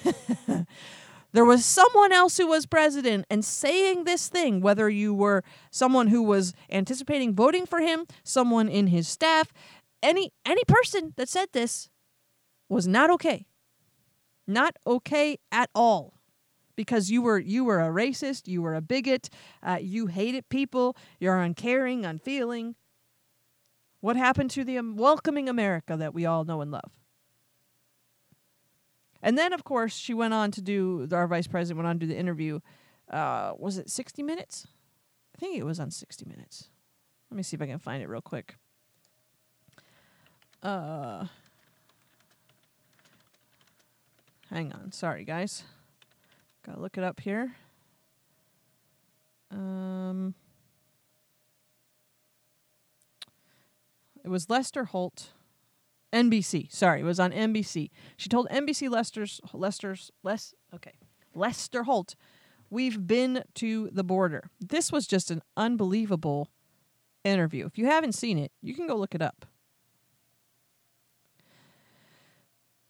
there 1.33 1.45
was 1.45 1.65
someone 1.65 2.13
else 2.13 2.37
who 2.37 2.47
was 2.47 2.67
president 2.67 3.27
and 3.29 3.45
saying 3.45 4.05
this 4.05 4.29
thing, 4.29 4.61
whether 4.61 4.89
you 4.89 5.13
were 5.13 5.43
someone 5.71 6.09
who 6.09 6.23
was 6.23 6.55
anticipating 6.71 7.35
voting 7.35 7.67
for 7.67 7.81
him, 7.81 8.07
someone 8.23 8.69
in 8.69 8.89
his 8.89 9.09
staff, 9.09 9.53
any 10.03 10.33
any 10.45 10.63
person 10.65 11.15
that 11.17 11.29
said 11.29 11.49
this 11.53 11.89
was 12.69 12.87
not 12.87 13.11
okay. 13.11 13.47
Not 14.47 14.77
okay 14.87 15.39
at 15.51 15.71
all. 15.75 16.15
Because 16.75 17.11
you 17.11 17.21
were 17.21 17.39
you 17.39 17.65
were 17.65 17.81
a 17.81 17.89
racist, 17.89 18.49
you 18.49 18.63
were 18.63 18.75
a 18.75 18.81
bigot, 18.81 19.29
uh, 19.63 19.79
you 19.81 20.07
hated 20.07 20.49
people, 20.49 20.97
you're 21.21 21.39
uncaring, 21.39 22.07
unfeeling. 22.07 22.77
What 24.01 24.17
happened 24.17 24.51
to 24.53 24.65
the 24.65 24.79
um, 24.79 24.97
welcoming 24.97 25.49
America 25.49 25.97
that 25.97 26.15
we 26.15 26.25
all 26.25 26.45
know 26.45 26.61
and 26.61 26.71
love? 26.71 26.91
And 29.23 29.39
then, 29.39 29.53
of 29.53 29.63
course, 29.63 29.95
she 29.95 30.13
went 30.13 30.35
on 30.35 30.51
to 30.51 30.61
do, 30.61 31.07
our 31.13 31.29
vice 31.29 31.47
president 31.47 31.79
went 31.79 31.87
on 31.87 32.01
to 32.01 32.07
do 32.07 32.13
the 32.13 32.19
interview. 32.19 32.59
Uh, 33.09 33.53
was 33.57 33.79
it 33.79 33.89
60 33.89 34.23
Minutes? 34.23 34.67
I 35.37 35.39
think 35.39 35.57
it 35.57 35.65
was 35.65 35.79
on 35.79 35.91
60 35.91 36.25
Minutes. 36.27 36.69
Let 37.31 37.37
me 37.37 37.43
see 37.45 37.55
if 37.55 37.63
I 37.63 37.67
can 37.67 37.79
find 37.79 38.03
it 38.03 38.09
real 38.09 38.21
quick. 38.21 38.57
Uh, 40.63 41.27
hang 44.53 44.73
on. 44.73 44.93
Sorry, 44.93 45.25
guys. 45.25 45.65
Gotta 46.65 46.81
look 46.81 46.97
it 46.99 47.05
up 47.05 47.21
here. 47.21 47.55
Um, 49.51 50.35
It 54.25 54.29
was 54.29 54.49
Lester 54.49 54.85
Holt, 54.85 55.33
NBC. 56.13 56.71
Sorry, 56.73 57.01
it 57.01 57.05
was 57.05 57.19
on 57.19 57.33
NBC. 57.33 57.91
She 58.17 58.29
told 58.29 58.49
NBC 58.51 58.89
Lester's 58.89 59.41
Lester's 59.53 60.11
less 60.23 60.55
okay 60.75 60.93
Lester 61.35 61.85
Holt, 61.85 62.15
we've 62.71 63.07
been 63.07 63.43
to 63.55 63.89
the 63.93 64.05
border. 64.05 64.51
This 64.61 64.93
was 64.93 65.07
just 65.07 65.31
an 65.31 65.43
unbelievable 65.57 66.51
interview. 67.25 67.67
If 67.67 67.79
you 67.79 67.87
haven't 67.87 68.13
seen 68.13 68.39
it, 68.39 68.53
you 68.61 68.75
can 68.75 68.87
go 68.87 68.97
look 68.97 69.15
it 69.15 69.23
up. 69.23 69.47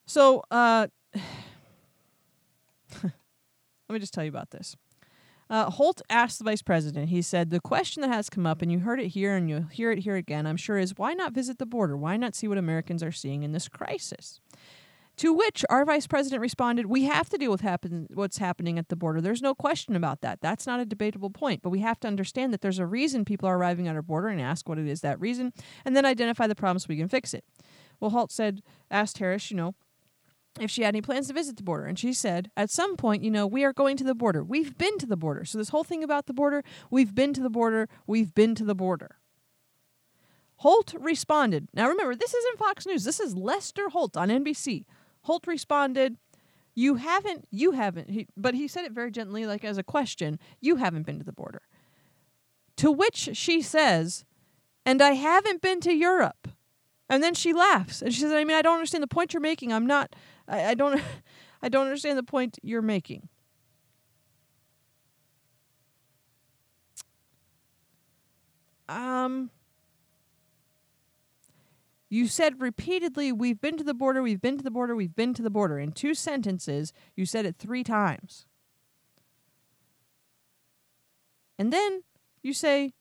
So, 0.04 0.42
uh, 0.50 0.88
let 3.02 3.12
me 3.90 3.98
just 3.98 4.14
tell 4.14 4.24
you 4.24 4.30
about 4.30 4.50
this. 4.50 4.76
Uh, 5.50 5.68
Holt 5.68 6.00
asked 6.08 6.38
the 6.38 6.44
vice 6.44 6.62
president, 6.62 7.10
he 7.10 7.20
said, 7.20 7.50
The 7.50 7.60
question 7.60 8.00
that 8.00 8.08
has 8.08 8.30
come 8.30 8.46
up, 8.46 8.62
and 8.62 8.72
you 8.72 8.78
heard 8.78 9.00
it 9.00 9.08
here 9.08 9.36
and 9.36 9.50
you'll 9.50 9.64
hear 9.64 9.90
it 9.90 9.98
here 10.00 10.16
again, 10.16 10.46
I'm 10.46 10.56
sure, 10.56 10.78
is 10.78 10.94
why 10.96 11.12
not 11.12 11.34
visit 11.34 11.58
the 11.58 11.66
border? 11.66 11.96
Why 11.96 12.16
not 12.16 12.34
see 12.34 12.48
what 12.48 12.56
Americans 12.56 13.02
are 13.02 13.12
seeing 13.12 13.42
in 13.42 13.52
this 13.52 13.68
crisis? 13.68 14.40
To 15.18 15.34
which 15.34 15.62
our 15.68 15.84
vice 15.84 16.06
president 16.06 16.40
responded, 16.40 16.86
We 16.86 17.04
have 17.04 17.28
to 17.28 17.36
deal 17.36 17.50
with 17.50 17.60
happen- 17.60 18.08
what's 18.14 18.38
happening 18.38 18.78
at 18.78 18.88
the 18.88 18.96
border. 18.96 19.20
There's 19.20 19.42
no 19.42 19.54
question 19.54 19.94
about 19.94 20.22
that. 20.22 20.40
That's 20.40 20.66
not 20.66 20.80
a 20.80 20.86
debatable 20.86 21.28
point. 21.28 21.60
But 21.60 21.68
we 21.68 21.80
have 21.80 22.00
to 22.00 22.08
understand 22.08 22.52
that 22.54 22.62
there's 22.62 22.78
a 22.78 22.86
reason 22.86 23.26
people 23.26 23.46
are 23.46 23.58
arriving 23.58 23.86
at 23.88 23.94
our 23.94 24.00
border 24.02 24.28
and 24.28 24.40
ask 24.40 24.66
what 24.68 24.78
it 24.78 24.88
is 24.88 25.02
that 25.02 25.20
reason, 25.20 25.52
and 25.84 25.94
then 25.94 26.06
identify 26.06 26.46
the 26.46 26.54
problems 26.54 26.84
so 26.84 26.86
we 26.88 26.96
can 26.96 27.08
fix 27.08 27.34
it. 27.34 27.44
Well, 28.00 28.10
Holt 28.10 28.32
said, 28.32 28.62
asked 28.90 29.18
Harris, 29.18 29.50
you 29.50 29.56
know, 29.58 29.74
if 30.60 30.70
she 30.70 30.82
had 30.82 30.94
any 30.94 31.02
plans 31.02 31.28
to 31.28 31.34
visit 31.34 31.56
the 31.56 31.62
border. 31.62 31.86
And 31.86 31.98
she 31.98 32.12
said, 32.12 32.50
at 32.56 32.70
some 32.70 32.96
point, 32.96 33.22
you 33.22 33.30
know, 33.30 33.46
we 33.46 33.64
are 33.64 33.72
going 33.72 33.96
to 33.96 34.04
the 34.04 34.14
border. 34.14 34.44
We've 34.44 34.76
been 34.76 34.98
to 34.98 35.06
the 35.06 35.16
border. 35.16 35.44
So, 35.44 35.58
this 35.58 35.70
whole 35.70 35.84
thing 35.84 36.04
about 36.04 36.26
the 36.26 36.34
border, 36.34 36.62
we've 36.90 37.14
been 37.14 37.32
to 37.34 37.42
the 37.42 37.50
border, 37.50 37.88
we've 38.06 38.34
been 38.34 38.54
to 38.56 38.64
the 38.64 38.74
border. 38.74 39.16
Holt 40.56 40.94
responded. 40.98 41.68
Now, 41.74 41.88
remember, 41.88 42.14
this 42.14 42.34
isn't 42.34 42.58
Fox 42.58 42.86
News. 42.86 43.04
This 43.04 43.18
is 43.18 43.34
Lester 43.34 43.88
Holt 43.88 44.16
on 44.16 44.28
NBC. 44.28 44.84
Holt 45.22 45.46
responded, 45.46 46.18
You 46.74 46.96
haven't, 46.96 47.46
you 47.50 47.72
haven't, 47.72 48.10
he, 48.10 48.28
but 48.36 48.54
he 48.54 48.68
said 48.68 48.84
it 48.84 48.92
very 48.92 49.10
gently, 49.10 49.46
like 49.46 49.64
as 49.64 49.78
a 49.78 49.82
question, 49.82 50.38
You 50.60 50.76
haven't 50.76 51.06
been 51.06 51.18
to 51.18 51.24
the 51.24 51.32
border. 51.32 51.62
To 52.76 52.92
which 52.92 53.30
she 53.32 53.60
says, 53.62 54.24
And 54.86 55.02
I 55.02 55.12
haven't 55.12 55.62
been 55.62 55.80
to 55.80 55.92
Europe. 55.92 56.48
And 57.08 57.22
then 57.22 57.34
she 57.34 57.52
laughs 57.52 58.00
and 58.00 58.14
she 58.14 58.20
says, 58.20 58.32
I 58.32 58.44
mean, 58.44 58.56
I 58.56 58.62
don't 58.62 58.76
understand 58.76 59.02
the 59.02 59.08
point 59.08 59.34
you're 59.34 59.40
making. 59.40 59.72
I'm 59.72 59.86
not, 59.86 60.14
I, 60.48 60.66
I 60.66 60.74
don't, 60.74 61.00
I 61.62 61.68
don't 61.68 61.86
understand 61.86 62.18
the 62.18 62.22
point 62.22 62.58
you're 62.62 62.82
making. 62.82 63.28
Um, 68.88 69.50
you 72.10 72.26
said 72.26 72.60
repeatedly, 72.60 73.32
We've 73.32 73.60
been 73.60 73.78
to 73.78 73.84
the 73.84 73.94
border, 73.94 74.22
we've 74.22 74.40
been 74.40 74.58
to 74.58 74.64
the 74.64 74.70
border, 74.70 74.94
we've 74.94 75.16
been 75.16 75.32
to 75.34 75.42
the 75.42 75.50
border. 75.50 75.78
In 75.78 75.92
two 75.92 76.14
sentences, 76.14 76.92
you 77.16 77.24
said 77.24 77.46
it 77.46 77.56
three 77.58 77.82
times. 77.82 78.46
And 81.58 81.72
then 81.72 82.02
you 82.42 82.52
say, 82.52 82.92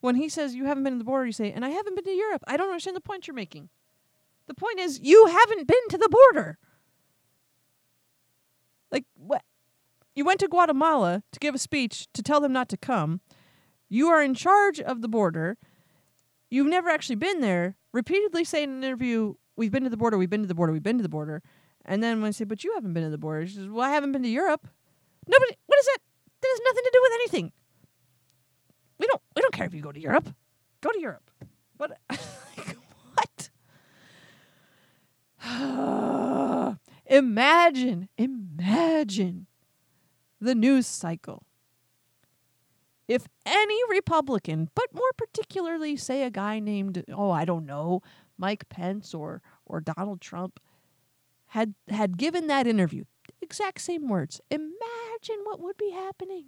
when 0.00 0.16
he 0.16 0.28
says 0.28 0.54
you 0.54 0.66
haven't 0.66 0.84
been 0.84 0.94
to 0.94 0.98
the 0.98 1.04
border, 1.04 1.26
you 1.26 1.32
say, 1.32 1.50
and 1.52 1.64
I 1.64 1.70
haven't 1.70 1.94
been 1.94 2.04
to 2.04 2.10
Europe. 2.10 2.42
I 2.46 2.56
don't 2.56 2.68
understand 2.68 2.96
the 2.96 3.00
point 3.00 3.26
you're 3.26 3.34
making. 3.34 3.68
The 4.46 4.54
point 4.54 4.78
is, 4.78 5.00
you 5.00 5.26
haven't 5.26 5.66
been 5.66 5.88
to 5.90 5.98
the 5.98 6.08
border. 6.08 6.58
Like, 8.90 9.04
what? 9.14 9.42
You 10.14 10.24
went 10.24 10.40
to 10.40 10.48
Guatemala 10.48 11.22
to 11.32 11.40
give 11.40 11.54
a 11.54 11.58
speech 11.58 12.06
to 12.12 12.22
tell 12.22 12.40
them 12.40 12.52
not 12.52 12.68
to 12.68 12.76
come. 12.76 13.20
You 13.88 14.08
are 14.08 14.22
in 14.22 14.34
charge 14.34 14.80
of 14.80 15.02
the 15.02 15.08
border. 15.08 15.56
You've 16.50 16.68
never 16.68 16.88
actually 16.88 17.16
been 17.16 17.40
there. 17.40 17.76
Repeatedly 17.92 18.44
say 18.44 18.62
in 18.62 18.70
an 18.70 18.84
interview, 18.84 19.34
We've 19.56 19.70
been 19.70 19.84
to 19.84 19.90
the 19.90 19.96
border, 19.96 20.18
we've 20.18 20.30
been 20.30 20.42
to 20.42 20.48
the 20.48 20.54
border, 20.54 20.72
we've 20.72 20.82
been 20.82 20.96
to 20.96 21.02
the 21.02 21.08
border. 21.08 21.40
And 21.84 22.02
then 22.02 22.20
when 22.20 22.28
I 22.28 22.32
say, 22.32 22.44
But 22.44 22.64
you 22.64 22.72
haven't 22.74 22.92
been 22.92 23.04
to 23.04 23.10
the 23.10 23.18
border, 23.18 23.46
she 23.46 23.54
says, 23.54 23.68
Well, 23.68 23.84
I 23.84 23.90
haven't 23.90 24.12
been 24.12 24.22
to 24.22 24.28
Europe. 24.28 24.66
Nobody, 25.26 25.56
what 25.66 25.78
is 25.78 25.86
that? 25.86 25.98
That 26.42 26.48
has 26.48 26.60
nothing 26.64 26.84
to 26.84 26.90
do 26.92 27.00
with 27.02 27.12
anything. 27.14 27.52
We 28.98 29.06
don't, 29.06 29.22
we 29.36 29.42
don't 29.42 29.52
care 29.52 29.66
if 29.66 29.74
you 29.74 29.80
go 29.80 29.92
to 29.92 30.00
Europe. 30.00 30.34
Go 30.80 30.90
to 30.90 31.00
Europe. 31.00 31.30
But, 31.78 31.98
what? 33.14 33.50
imagine, 37.06 38.08
imagine 38.16 39.46
the 40.40 40.54
news 40.54 40.86
cycle. 40.86 41.44
If 43.06 43.26
any 43.44 43.78
Republican, 43.90 44.70
but 44.74 44.94
more 44.94 45.12
particularly, 45.16 45.96
say 45.96 46.22
a 46.22 46.30
guy 46.30 46.58
named, 46.58 47.04
oh, 47.12 47.30
I 47.30 47.44
don't 47.44 47.66
know, 47.66 48.00
Mike 48.38 48.68
Pence 48.68 49.12
or 49.14 49.42
or 49.66 49.80
Donald 49.80 50.20
Trump, 50.20 50.58
had 51.48 51.74
had 51.88 52.16
given 52.16 52.46
that 52.46 52.66
interview, 52.66 53.04
exact 53.42 53.80
same 53.82 54.08
words. 54.08 54.40
Imagine 54.50 55.44
what 55.44 55.60
would 55.60 55.76
be 55.76 55.90
happening. 55.90 56.46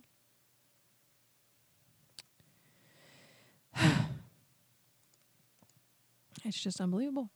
it's 6.44 6.58
just 6.60 6.80
unbelievable. 6.80 7.30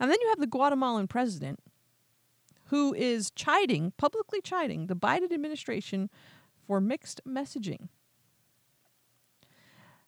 And 0.00 0.10
then 0.10 0.18
you 0.20 0.28
have 0.30 0.40
the 0.40 0.46
Guatemalan 0.46 1.08
president 1.08 1.60
who 2.68 2.94
is 2.94 3.30
chiding, 3.32 3.92
publicly 3.96 4.40
chiding, 4.40 4.86
the 4.86 4.96
Biden 4.96 5.32
administration 5.32 6.10
for 6.66 6.80
mixed 6.80 7.20
messaging. 7.26 7.88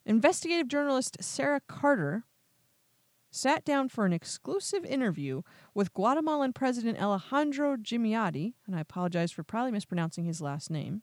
Investigative 0.06 0.68
journalist 0.68 1.16
Sarah 1.20 1.60
Carter 1.66 2.24
sat 3.30 3.64
down 3.64 3.88
for 3.88 4.04
an 4.04 4.12
exclusive 4.12 4.84
interview 4.84 5.42
with 5.74 5.94
Guatemalan 5.94 6.52
President 6.52 7.00
Alejandro 7.00 7.76
Giammattei, 7.76 8.54
and 8.66 8.74
I 8.74 8.80
apologize 8.80 9.30
for 9.30 9.42
probably 9.42 9.70
mispronouncing 9.70 10.24
his 10.24 10.40
last 10.40 10.70
name. 10.70 11.02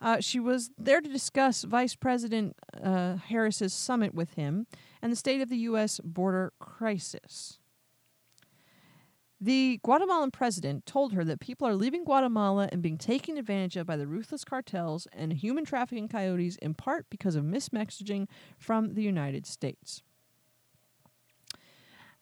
Uh, 0.00 0.20
she 0.20 0.38
was 0.38 0.70
there 0.78 1.00
to 1.00 1.08
discuss 1.08 1.64
Vice 1.64 1.96
President 1.96 2.56
uh, 2.80 3.16
Harris's 3.16 3.74
summit 3.74 4.14
with 4.14 4.34
him 4.34 4.66
and 5.02 5.10
the 5.10 5.16
state 5.16 5.40
of 5.40 5.48
the 5.48 5.56
U.S. 5.58 6.00
border 6.04 6.52
crisis. 6.60 7.57
The 9.40 9.78
Guatemalan 9.84 10.32
president 10.32 10.84
told 10.84 11.12
her 11.12 11.22
that 11.24 11.38
people 11.38 11.68
are 11.68 11.76
leaving 11.76 12.04
Guatemala 12.04 12.68
and 12.72 12.82
being 12.82 12.98
taken 12.98 13.36
advantage 13.36 13.76
of 13.76 13.86
by 13.86 13.96
the 13.96 14.06
ruthless 14.06 14.44
cartels 14.44 15.06
and 15.12 15.32
human 15.32 15.64
trafficking 15.64 16.08
coyotes 16.08 16.56
in 16.56 16.74
part 16.74 17.06
because 17.08 17.36
of 17.36 17.44
mismessaging 17.44 18.26
from 18.58 18.94
the 18.94 19.02
United 19.02 19.46
States. 19.46 20.02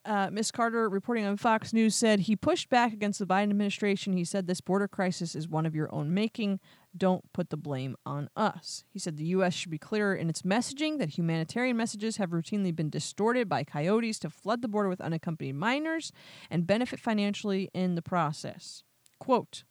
Uh, 0.05 0.29
Miss 0.31 0.53
Carter, 0.53 0.89
reporting 0.89 1.25
on 1.25 1.37
Fox 1.37 1.73
News, 1.73 1.97
said 1.97 2.21
he 2.21 2.37
pushed 2.37 2.69
back 2.69 2.93
against 2.93 3.19
the 3.19 3.27
Biden 3.27 3.51
administration. 3.51 4.13
He 4.13 4.25
said 4.25 4.47
this 4.47 4.61
border 4.61 4.87
crisis 4.87 5.35
is 5.35 5.49
one 5.49 5.67
of 5.67 5.75
your 5.75 5.93
own 5.93 6.15
making. 6.15 6.61
Don't 6.97 7.33
put 7.33 7.51
the 7.51 7.57
blame 7.57 7.97
on 8.07 8.29
us. 8.37 8.85
He 8.89 8.99
said 8.99 9.17
the 9.17 9.25
U.S. 9.25 9.55
should 9.55 9.71
be 9.71 9.79
clearer 9.79 10.15
in 10.15 10.31
its 10.31 10.43
messaging 10.43 10.99
that 10.99 11.19
humanitarian 11.19 11.77
messages 11.77 12.17
have 12.17 12.31
routinely 12.31 12.75
been 12.75 12.91
distorted 12.91 13.49
by 13.49 13.65
coyotes 13.65 14.19
to 14.21 14.31
flood 14.31 14.63
the 14.63 14.69
border 14.69 14.89
with 14.89 15.01
unaccompanied 15.01 15.57
minors 15.57 16.13
and 16.51 16.67
benefit 16.67 17.01
financially 17.01 17.71
in 17.75 17.95
the 17.95 18.03
process. 18.03 18.83
Quote, 19.19 19.65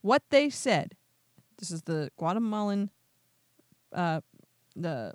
what 0.00 0.22
they 0.30 0.50
said, 0.50 0.96
this 1.58 1.70
is 1.70 1.82
the 1.82 2.10
Guatemalan, 2.16 2.90
uh, 3.94 4.20
the, 4.74 5.14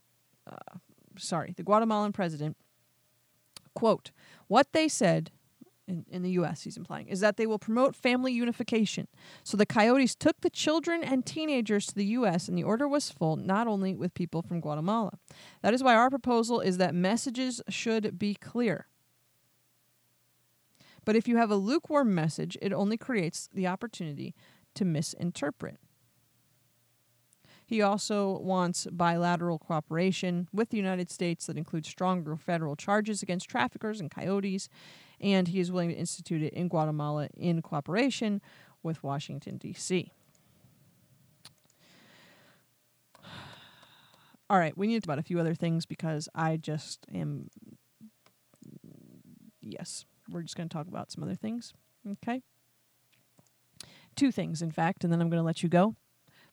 uh, 0.50 0.78
sorry, 1.18 1.54
the 1.58 1.64
Guatemalan 1.64 2.14
president, 2.14 2.56
quote, 3.74 4.12
what 4.48 4.68
they 4.74 4.88
said 4.88 5.32
in, 5.88 6.06
in 6.10 6.24
the 6.24 6.32
U.S., 6.32 6.64
he's 6.64 6.78
implying, 6.78 7.08
is 7.08 7.20
that 7.20 7.38
they 7.38 7.46
will 7.46 7.60
promote 7.60 7.96
family 7.96 8.32
unification. 8.32 9.08
So 9.44 9.58
the 9.58 9.66
coyotes 9.66 10.16
took 10.16 10.42
the 10.42 10.50
children 10.50 11.04
and 11.04 11.26
teenagers 11.26 11.88
to 11.88 11.96
the 11.96 12.06
U.S., 12.06 12.48
and 12.48 12.58
the 12.58 12.64
order 12.64 12.88
was 12.88 13.10
full, 13.10 13.36
not 13.36 13.68
only 13.68 13.96
with 13.96 14.14
people 14.14 14.42
from 14.42 14.60
Guatemala. 14.62 15.14
That 15.62 15.74
is 15.74 15.84
why 15.84 15.96
our 15.96 16.10
proposal 16.10 16.60
is 16.60 16.78
that 16.78 16.96
messages 16.96 17.62
should 17.70 18.18
be 18.18 18.36
clear. 18.36 18.88
But 21.06 21.16
if 21.16 21.28
you 21.28 21.38
have 21.38 21.52
a 21.52 21.56
lukewarm 21.56 22.16
message, 22.16 22.58
it 22.62 22.74
only 22.74 22.98
creates 22.98 23.48
the 23.54 23.68
opportunity 23.68 24.34
to 24.74 24.86
misinterpret. 24.86 25.78
He 27.68 27.82
also 27.82 28.40
wants 28.40 28.88
bilateral 28.92 29.58
cooperation 29.58 30.48
with 30.54 30.70
the 30.70 30.78
United 30.78 31.10
States 31.10 31.48
that 31.48 31.58
includes 31.58 31.90
stronger 31.90 32.36
federal 32.36 32.76
charges 32.76 33.24
against 33.24 33.50
traffickers 33.50 34.00
and 34.00 34.12
coyotes, 34.12 34.70
and 35.20 35.48
he 35.48 35.60
is 35.60 35.72
willing 35.72 35.90
to 35.90 35.96
institute 35.96 36.42
it 36.42 36.54
in 36.54 36.68
Guatemala 36.68 37.30
in 37.36 37.62
cooperation 37.62 38.42
with 38.84 39.04
Washington, 39.04 39.58
D.C. 39.58 40.12
All 44.50 44.60
right, 44.60 44.78
we 44.78 44.88
need 44.88 44.96
to 44.96 45.02
talk 45.02 45.08
about 45.08 45.20
a 45.20 45.24
few 45.24 45.40
other 45.40 45.56
things 45.56 45.86
because 45.86 46.30
I 46.36 46.58
just 46.58 47.06
am. 47.14 47.50
Yes, 49.62 50.06
we're 50.30 50.44
just 50.44 50.56
going 50.56 50.70
to 50.70 50.74
talk 50.74 50.88
about 50.88 51.12
some 51.12 51.24
other 51.24 51.36
things. 51.36 51.74
Okay. 52.12 52.42
Two 54.16 54.32
things, 54.32 54.62
in 54.62 54.72
fact, 54.72 55.04
and 55.04 55.12
then 55.12 55.20
I'm 55.20 55.30
going 55.30 55.42
to 55.42 55.46
let 55.46 55.64
you 55.64 55.70
go 55.70 55.96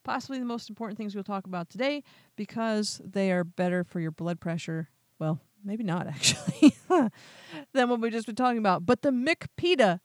possibly 0.02 0.38
the 0.38 0.44
most 0.44 0.68
important 0.68 0.98
things 0.98 1.14
we'll 1.14 1.24
talk 1.24 1.46
about 1.46 1.70
today 1.70 2.02
because 2.36 3.00
they 3.04 3.30
are 3.30 3.44
better 3.44 3.84
for 3.84 4.00
your 4.00 4.10
blood 4.10 4.40
pressure. 4.40 4.88
Well, 5.18 5.40
maybe 5.64 5.84
not 5.84 6.06
actually, 6.08 6.74
than 6.88 7.88
what 7.88 8.00
we've 8.00 8.12
just 8.12 8.26
been 8.26 8.34
talking 8.34 8.58
about. 8.58 8.86
But 8.86 9.02
the 9.02 9.10
McPita 9.10 10.00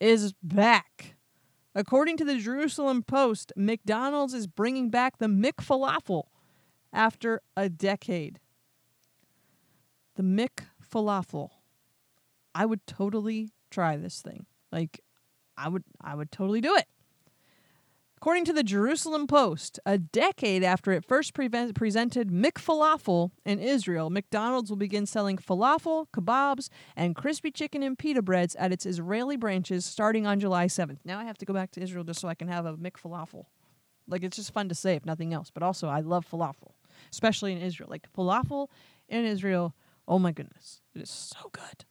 is 0.00 0.32
back. 0.42 1.16
According 1.74 2.16
to 2.18 2.24
the 2.24 2.38
Jerusalem 2.38 3.02
Post, 3.02 3.52
McDonald's 3.56 4.34
is 4.34 4.46
bringing 4.46 4.90
back 4.90 5.18
the 5.18 5.26
McFalafel 5.26 6.24
after 6.92 7.42
a 7.56 7.68
decade. 7.68 8.40
The 10.16 10.22
McFalafel. 10.22 11.50
I 12.54 12.66
would 12.66 12.84
totally 12.86 13.50
try 13.70 13.96
this 13.96 14.20
thing. 14.20 14.46
Like 14.72 15.00
I 15.56 15.68
would 15.68 15.84
I 16.00 16.14
would 16.14 16.32
totally 16.32 16.60
do 16.60 16.74
it. 16.74 16.86
According 18.22 18.44
to 18.44 18.52
the 18.52 18.62
Jerusalem 18.62 19.26
Post, 19.26 19.80
a 19.86 19.96
decade 19.96 20.62
after 20.62 20.92
it 20.92 21.06
first 21.06 21.32
pre- 21.32 21.48
presented 21.48 22.28
McFalafel 22.28 23.30
in 23.46 23.58
Israel, 23.58 24.10
McDonald's 24.10 24.68
will 24.68 24.76
begin 24.76 25.06
selling 25.06 25.38
falafel, 25.38 26.04
kebabs, 26.12 26.68
and 26.94 27.16
crispy 27.16 27.50
chicken 27.50 27.82
and 27.82 27.98
pita 27.98 28.20
breads 28.20 28.54
at 28.56 28.72
its 28.72 28.84
Israeli 28.84 29.38
branches 29.38 29.86
starting 29.86 30.26
on 30.26 30.38
July 30.38 30.66
7th. 30.66 30.98
Now 31.02 31.18
I 31.18 31.24
have 31.24 31.38
to 31.38 31.46
go 31.46 31.54
back 31.54 31.70
to 31.70 31.80
Israel 31.80 32.04
just 32.04 32.20
so 32.20 32.28
I 32.28 32.34
can 32.34 32.48
have 32.48 32.66
a 32.66 32.76
McFalafel. 32.76 33.46
Like 34.06 34.22
it's 34.22 34.36
just 34.36 34.52
fun 34.52 34.68
to 34.68 34.74
say 34.74 34.96
if 34.96 35.06
nothing 35.06 35.32
else, 35.32 35.50
but 35.50 35.62
also 35.62 35.88
I 35.88 36.00
love 36.00 36.26
falafel, 36.30 36.72
especially 37.10 37.52
in 37.52 37.62
Israel. 37.62 37.88
Like 37.88 38.06
falafel 38.12 38.68
in 39.08 39.24
Israel, 39.24 39.74
oh 40.06 40.18
my 40.18 40.32
goodness, 40.32 40.82
it 40.94 41.00
is 41.00 41.08
so 41.08 41.48
good. 41.52 41.86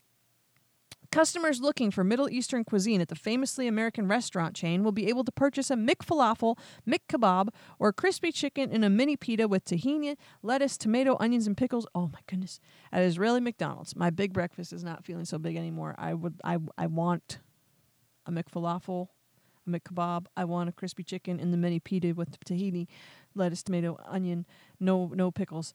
Customers 1.11 1.59
looking 1.59 1.89
for 1.89 2.03
Middle 2.03 2.29
Eastern 2.29 2.63
cuisine 2.63 3.01
at 3.01 3.07
the 3.07 3.15
famously 3.15 3.67
American 3.67 4.07
restaurant 4.07 4.53
chain 4.53 4.83
will 4.83 4.91
be 4.91 5.07
able 5.07 5.23
to 5.23 5.31
purchase 5.31 5.71
a 5.71 5.75
McFalafel, 5.75 6.55
McKebab, 6.87 7.49
or 7.79 7.91
crispy 7.91 8.31
chicken 8.31 8.71
in 8.71 8.83
a 8.83 8.91
mini 8.91 9.15
pita 9.15 9.47
with 9.47 9.65
tahini, 9.65 10.17
lettuce, 10.43 10.77
tomato, 10.77 11.17
onions, 11.19 11.47
and 11.47 11.57
pickles. 11.57 11.87
Oh 11.95 12.11
my 12.13 12.19
goodness! 12.27 12.59
At 12.91 13.01
Israeli 13.01 13.39
McDonald's, 13.39 13.95
my 13.95 14.11
big 14.11 14.33
breakfast 14.33 14.71
is 14.71 14.83
not 14.83 15.03
feeling 15.03 15.25
so 15.25 15.39
big 15.39 15.55
anymore. 15.55 15.95
I 15.97 16.13
would, 16.13 16.39
I, 16.43 16.59
I 16.77 16.85
want 16.85 17.39
a 18.27 18.31
McFalafel, 18.31 19.07
a 19.65 19.69
McKebab. 19.69 20.27
I 20.37 20.43
want 20.43 20.69
a 20.69 20.73
crispy 20.73 21.01
chicken 21.01 21.39
in 21.39 21.49
the 21.49 21.57
mini 21.57 21.79
pita 21.79 22.13
with 22.13 22.39
tahini, 22.45 22.85
lettuce, 23.33 23.63
tomato, 23.63 23.97
onion, 24.05 24.45
no, 24.79 25.11
no 25.15 25.31
pickles. 25.31 25.73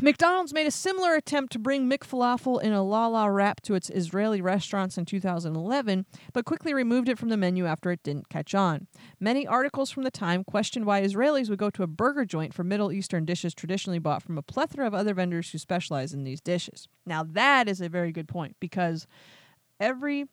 McDonald's 0.00 0.54
made 0.54 0.66
a 0.66 0.70
similar 0.70 1.14
attempt 1.14 1.52
to 1.52 1.58
bring 1.58 1.88
McFalafel 1.88 2.62
in 2.62 2.72
a 2.72 2.82
la 2.82 3.06
la 3.06 3.26
wrap 3.26 3.60
to 3.62 3.74
its 3.74 3.90
Israeli 3.90 4.40
restaurants 4.40 4.96
in 4.96 5.04
2011, 5.04 6.06
but 6.32 6.44
quickly 6.44 6.72
removed 6.72 7.08
it 7.08 7.18
from 7.18 7.28
the 7.28 7.36
menu 7.36 7.66
after 7.66 7.90
it 7.90 8.02
didn't 8.02 8.28
catch 8.28 8.54
on. 8.54 8.86
Many 9.18 9.46
articles 9.46 9.90
from 9.90 10.04
the 10.04 10.10
time 10.10 10.44
questioned 10.44 10.86
why 10.86 11.02
Israelis 11.02 11.50
would 11.50 11.58
go 11.58 11.70
to 11.70 11.82
a 11.82 11.86
burger 11.86 12.24
joint 12.24 12.54
for 12.54 12.64
Middle 12.64 12.92
Eastern 12.92 13.24
dishes 13.24 13.54
traditionally 13.54 13.98
bought 13.98 14.22
from 14.22 14.38
a 14.38 14.42
plethora 14.42 14.86
of 14.86 14.94
other 14.94 15.14
vendors 15.14 15.50
who 15.50 15.58
specialize 15.58 16.14
in 16.14 16.24
these 16.24 16.40
dishes. 16.40 16.88
Now, 17.04 17.22
that 17.24 17.68
is 17.68 17.80
a 17.80 17.88
very 17.88 18.12
good 18.12 18.28
point 18.28 18.56
because 18.60 19.06
every 19.78 20.26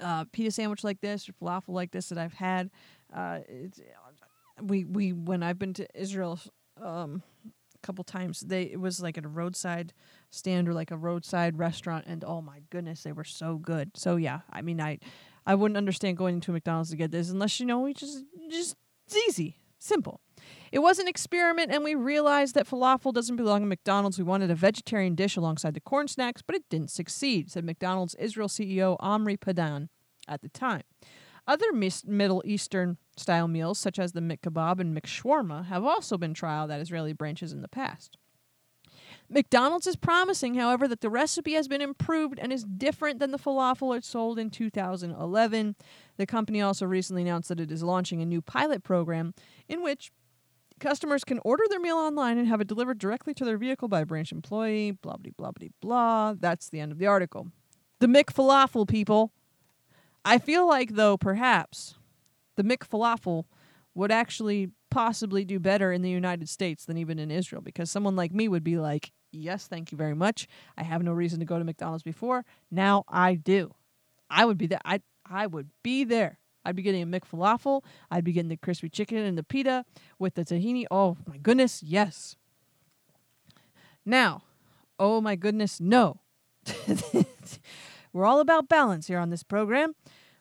uh, 0.00 0.24
pita 0.32 0.50
sandwich 0.50 0.84
like 0.84 1.00
this 1.00 1.28
or 1.28 1.32
falafel 1.32 1.68
like 1.68 1.90
this 1.90 2.08
that 2.10 2.18
I've 2.18 2.34
had, 2.34 2.70
uh, 3.14 3.40
we 4.62 4.84
we 4.84 5.12
when 5.12 5.42
I've 5.42 5.58
been 5.58 5.74
to 5.74 5.86
Israel. 5.94 6.38
Um, 6.80 7.22
couple 7.82 8.04
times. 8.04 8.40
They 8.40 8.62
it 8.62 8.80
was 8.80 9.00
like 9.00 9.18
at 9.18 9.24
a 9.24 9.28
roadside 9.28 9.92
stand 10.30 10.68
or 10.68 10.74
like 10.74 10.90
a 10.90 10.96
roadside 10.96 11.58
restaurant, 11.58 12.04
and 12.06 12.24
oh 12.24 12.40
my 12.40 12.60
goodness, 12.70 13.02
they 13.02 13.12
were 13.12 13.24
so 13.24 13.56
good. 13.56 13.96
So 13.96 14.16
yeah, 14.16 14.40
I 14.50 14.62
mean, 14.62 14.80
I 14.80 14.98
I 15.46 15.54
wouldn't 15.54 15.78
understand 15.78 16.16
going 16.16 16.36
into 16.36 16.52
McDonald's 16.52 16.90
to 16.90 16.96
get 16.96 17.10
this 17.10 17.30
unless 17.30 17.60
you 17.60 17.66
know 17.66 17.80
we 17.80 17.94
just 17.94 18.24
just 18.50 18.76
it's 19.06 19.16
easy, 19.28 19.56
simple. 19.78 20.20
It 20.72 20.78
was 20.78 20.98
an 20.98 21.08
experiment, 21.08 21.72
and 21.72 21.82
we 21.82 21.94
realized 21.94 22.54
that 22.54 22.68
falafel 22.68 23.12
doesn't 23.12 23.36
belong 23.36 23.62
in 23.62 23.68
McDonald's. 23.68 24.18
We 24.18 24.24
wanted 24.24 24.50
a 24.50 24.54
vegetarian 24.54 25.14
dish 25.14 25.36
alongside 25.36 25.74
the 25.74 25.80
corn 25.80 26.08
snacks, 26.08 26.42
but 26.42 26.54
it 26.54 26.62
didn't 26.70 26.90
succeed, 26.90 27.50
said 27.50 27.64
McDonald's 27.64 28.14
Israel 28.14 28.48
CEO 28.48 28.96
Omri 29.00 29.36
Padan 29.36 29.88
at 30.28 30.42
the 30.42 30.48
time. 30.48 30.82
Other 31.50 31.72
mis- 31.72 32.06
Middle 32.06 32.44
Eastern 32.46 32.96
style 33.16 33.48
meals, 33.48 33.76
such 33.76 33.98
as 33.98 34.12
the 34.12 34.20
McKebab 34.20 34.78
and 34.78 34.96
McShawarma, 34.96 35.66
have 35.66 35.84
also 35.84 36.16
been 36.16 36.32
trialed 36.32 36.72
at 36.72 36.80
Israeli 36.80 37.12
branches 37.12 37.52
in 37.52 37.60
the 37.60 37.66
past. 37.66 38.16
McDonald's 39.28 39.88
is 39.88 39.96
promising, 39.96 40.54
however, 40.54 40.86
that 40.86 41.00
the 41.00 41.10
recipe 41.10 41.54
has 41.54 41.66
been 41.66 41.80
improved 41.80 42.38
and 42.38 42.52
is 42.52 42.62
different 42.62 43.18
than 43.18 43.32
the 43.32 43.38
falafel 43.38 43.96
it 43.96 44.04
sold 44.04 44.38
in 44.38 44.48
2011. 44.48 45.74
The 46.18 46.26
company 46.26 46.60
also 46.60 46.86
recently 46.86 47.22
announced 47.22 47.48
that 47.48 47.58
it 47.58 47.72
is 47.72 47.82
launching 47.82 48.22
a 48.22 48.26
new 48.26 48.40
pilot 48.40 48.84
program 48.84 49.34
in 49.68 49.82
which 49.82 50.12
customers 50.78 51.24
can 51.24 51.40
order 51.44 51.64
their 51.68 51.80
meal 51.80 51.96
online 51.96 52.38
and 52.38 52.46
have 52.46 52.60
it 52.60 52.68
delivered 52.68 52.98
directly 52.98 53.34
to 53.34 53.44
their 53.44 53.58
vehicle 53.58 53.88
by 53.88 54.02
a 54.02 54.06
branch 54.06 54.30
employee. 54.30 54.92
Blah, 54.92 55.16
blah, 55.16 55.32
blah, 55.36 55.50
blah, 55.50 55.68
blah. 55.80 56.34
That's 56.38 56.68
the 56.68 56.78
end 56.78 56.92
of 56.92 56.98
the 56.98 57.08
article. 57.08 57.48
The 57.98 58.06
McFalafel 58.06 58.86
people. 58.86 59.32
I 60.24 60.38
feel 60.38 60.66
like, 60.66 60.94
though, 60.94 61.16
perhaps 61.16 61.94
the 62.56 62.62
McFalafel 62.62 63.44
would 63.94 64.12
actually 64.12 64.70
possibly 64.90 65.44
do 65.44 65.58
better 65.58 65.92
in 65.92 66.02
the 66.02 66.10
United 66.10 66.48
States 66.48 66.84
than 66.84 66.98
even 66.98 67.18
in 67.18 67.30
Israel 67.30 67.62
because 67.62 67.90
someone 67.90 68.16
like 68.16 68.32
me 68.32 68.48
would 68.48 68.64
be 68.64 68.76
like, 68.76 69.12
yes, 69.32 69.66
thank 69.66 69.92
you 69.92 69.98
very 69.98 70.14
much. 70.14 70.46
I 70.76 70.82
have 70.82 71.02
no 71.02 71.12
reason 71.12 71.38
to 71.40 71.46
go 71.46 71.58
to 71.58 71.64
McDonald's 71.64 72.02
before. 72.02 72.44
Now 72.70 73.04
I 73.08 73.34
do. 73.34 73.74
I 74.28 74.44
would 74.44 74.58
be 74.58 74.66
there. 74.66 74.80
I 74.84 75.00
I 75.24 75.46
would 75.46 75.70
be 75.82 76.04
there. 76.04 76.38
I'd 76.64 76.76
be 76.76 76.82
getting 76.82 77.02
a 77.02 77.06
McFalafel. 77.06 77.82
I'd 78.10 78.24
be 78.24 78.32
getting 78.32 78.48
the 78.48 78.56
crispy 78.56 78.88
chicken 78.88 79.18
and 79.18 79.38
the 79.38 79.42
pita 79.42 79.84
with 80.18 80.34
the 80.34 80.44
tahini. 80.44 80.84
Oh 80.90 81.16
my 81.26 81.38
goodness, 81.38 81.82
yes. 81.82 82.36
Now, 84.04 84.42
oh 84.98 85.20
my 85.20 85.36
goodness, 85.36 85.80
no. 85.80 86.20
We're 88.12 88.26
all 88.26 88.40
about 88.40 88.68
balance 88.68 89.06
here 89.06 89.18
on 89.18 89.30
this 89.30 89.42
program. 89.42 89.94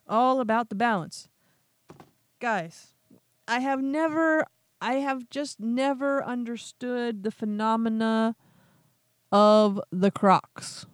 All 0.10 0.41
about 0.41 0.69
the 0.69 0.76
balance 0.76 1.30
guys, 2.39 2.93
I 3.48 3.60
have 3.60 3.82
never, 3.82 4.45
I 4.82 4.95
have 4.95 5.30
just 5.30 5.60
never 5.60 6.24
understood 6.24 7.24
the 7.24 7.32
phenomena 7.32 8.36
of 9.32 9.80
the 9.91 10.12
Crocs. 10.12 10.86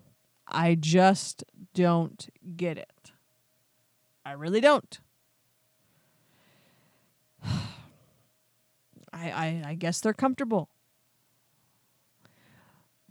I 0.48 0.76
just 0.76 1.44
don't 1.74 2.28
get 2.56 2.78
it. 2.78 3.12
I 4.26 4.32
really 4.34 4.62
don't. 4.62 5.00
I, 7.44 7.62
I, 9.14 9.64
I 9.68 9.76
guess 9.76 10.02
they're 10.02 10.14
comfortable. 10.14 10.70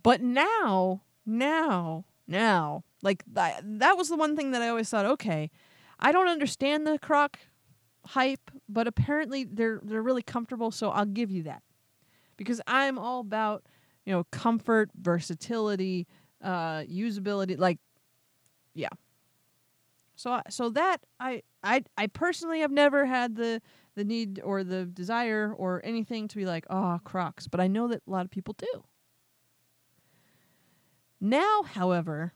But 0.03 0.21
now, 0.21 1.01
now, 1.25 2.05
now, 2.27 2.83
like 3.01 3.23
that, 3.33 3.61
that 3.63 3.97
was 3.97 4.09
the 4.09 4.15
one 4.15 4.35
thing 4.35 4.51
that 4.51 4.61
I 4.61 4.69
always 4.69 4.89
thought, 4.89 5.05
okay, 5.05 5.49
I 5.99 6.11
don't 6.11 6.27
understand 6.27 6.85
the 6.87 6.99
croc 6.99 7.39
hype, 8.05 8.51
but 8.69 8.87
apparently 8.87 9.45
they're 9.45 9.81
they're 9.83 10.03
really 10.03 10.23
comfortable, 10.23 10.71
so 10.71 10.89
I'll 10.91 11.05
give 11.05 11.31
you 11.31 11.43
that. 11.43 11.63
Because 12.37 12.61
I'm 12.67 12.99
all 12.99 13.21
about, 13.21 13.65
you 14.05 14.13
know, 14.13 14.25
comfort, 14.31 14.91
versatility, 14.99 16.07
uh 16.43 16.81
usability, 16.81 17.57
like 17.59 17.79
yeah. 18.75 18.89
So 20.15 20.41
so 20.49 20.69
that 20.69 20.97
I 21.19 21.41
I 21.63 21.83
I 21.97 22.07
personally 22.07 22.61
have 22.61 22.71
never 22.71 23.05
had 23.05 23.35
the 23.35 23.61
the 23.95 24.03
need 24.03 24.39
or 24.43 24.63
the 24.63 24.85
desire 24.85 25.53
or 25.57 25.81
anything 25.85 26.27
to 26.29 26.35
be 26.35 26.45
like, 26.45 26.65
"Oh, 26.69 26.99
Crocs," 27.03 27.47
but 27.47 27.59
I 27.59 27.67
know 27.67 27.87
that 27.89 28.01
a 28.07 28.11
lot 28.11 28.25
of 28.25 28.31
people 28.31 28.55
do. 28.57 28.83
Now, 31.19 31.63
however, 31.63 32.33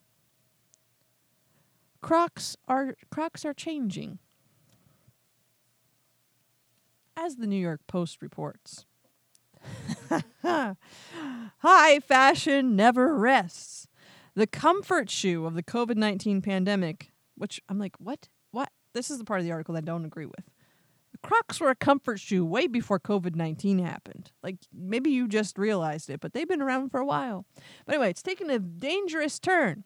Crocs 2.09 2.57
are 2.67 2.95
Crocs 3.11 3.45
are 3.45 3.53
changing 3.53 4.17
as 7.15 7.35
the 7.35 7.45
New 7.45 7.55
York 7.55 7.81
Post 7.85 8.23
reports. 8.23 8.87
High 10.43 11.99
fashion 11.99 12.75
never 12.75 13.15
rests. 13.15 13.87
The 14.33 14.47
comfort 14.47 15.11
shoe 15.11 15.45
of 15.45 15.53
the 15.53 15.61
COVID 15.61 15.97
19 15.97 16.41
pandemic, 16.41 17.11
which 17.35 17.61
I'm 17.69 17.77
like, 17.77 17.95
what? 17.99 18.27
What? 18.49 18.71
This 18.95 19.11
is 19.11 19.19
the 19.19 19.23
part 19.23 19.41
of 19.41 19.45
the 19.45 19.51
article 19.51 19.75
that 19.75 19.83
I 19.83 19.85
don't 19.85 20.05
agree 20.05 20.25
with. 20.25 20.49
The 21.11 21.19
Crocs 21.19 21.59
were 21.59 21.69
a 21.69 21.75
comfort 21.75 22.19
shoe 22.19 22.43
way 22.43 22.65
before 22.65 22.99
COVID 22.99 23.35
19 23.35 23.77
happened. 23.77 24.31
Like, 24.41 24.55
maybe 24.73 25.11
you 25.11 25.27
just 25.27 25.59
realized 25.59 26.09
it, 26.09 26.21
but 26.21 26.33
they've 26.33 26.49
been 26.49 26.63
around 26.63 26.89
for 26.89 26.99
a 26.99 27.05
while. 27.05 27.45
But 27.85 27.93
anyway, 27.93 28.09
it's 28.09 28.23
taken 28.23 28.49
a 28.49 28.57
dangerous 28.57 29.37
turn. 29.37 29.83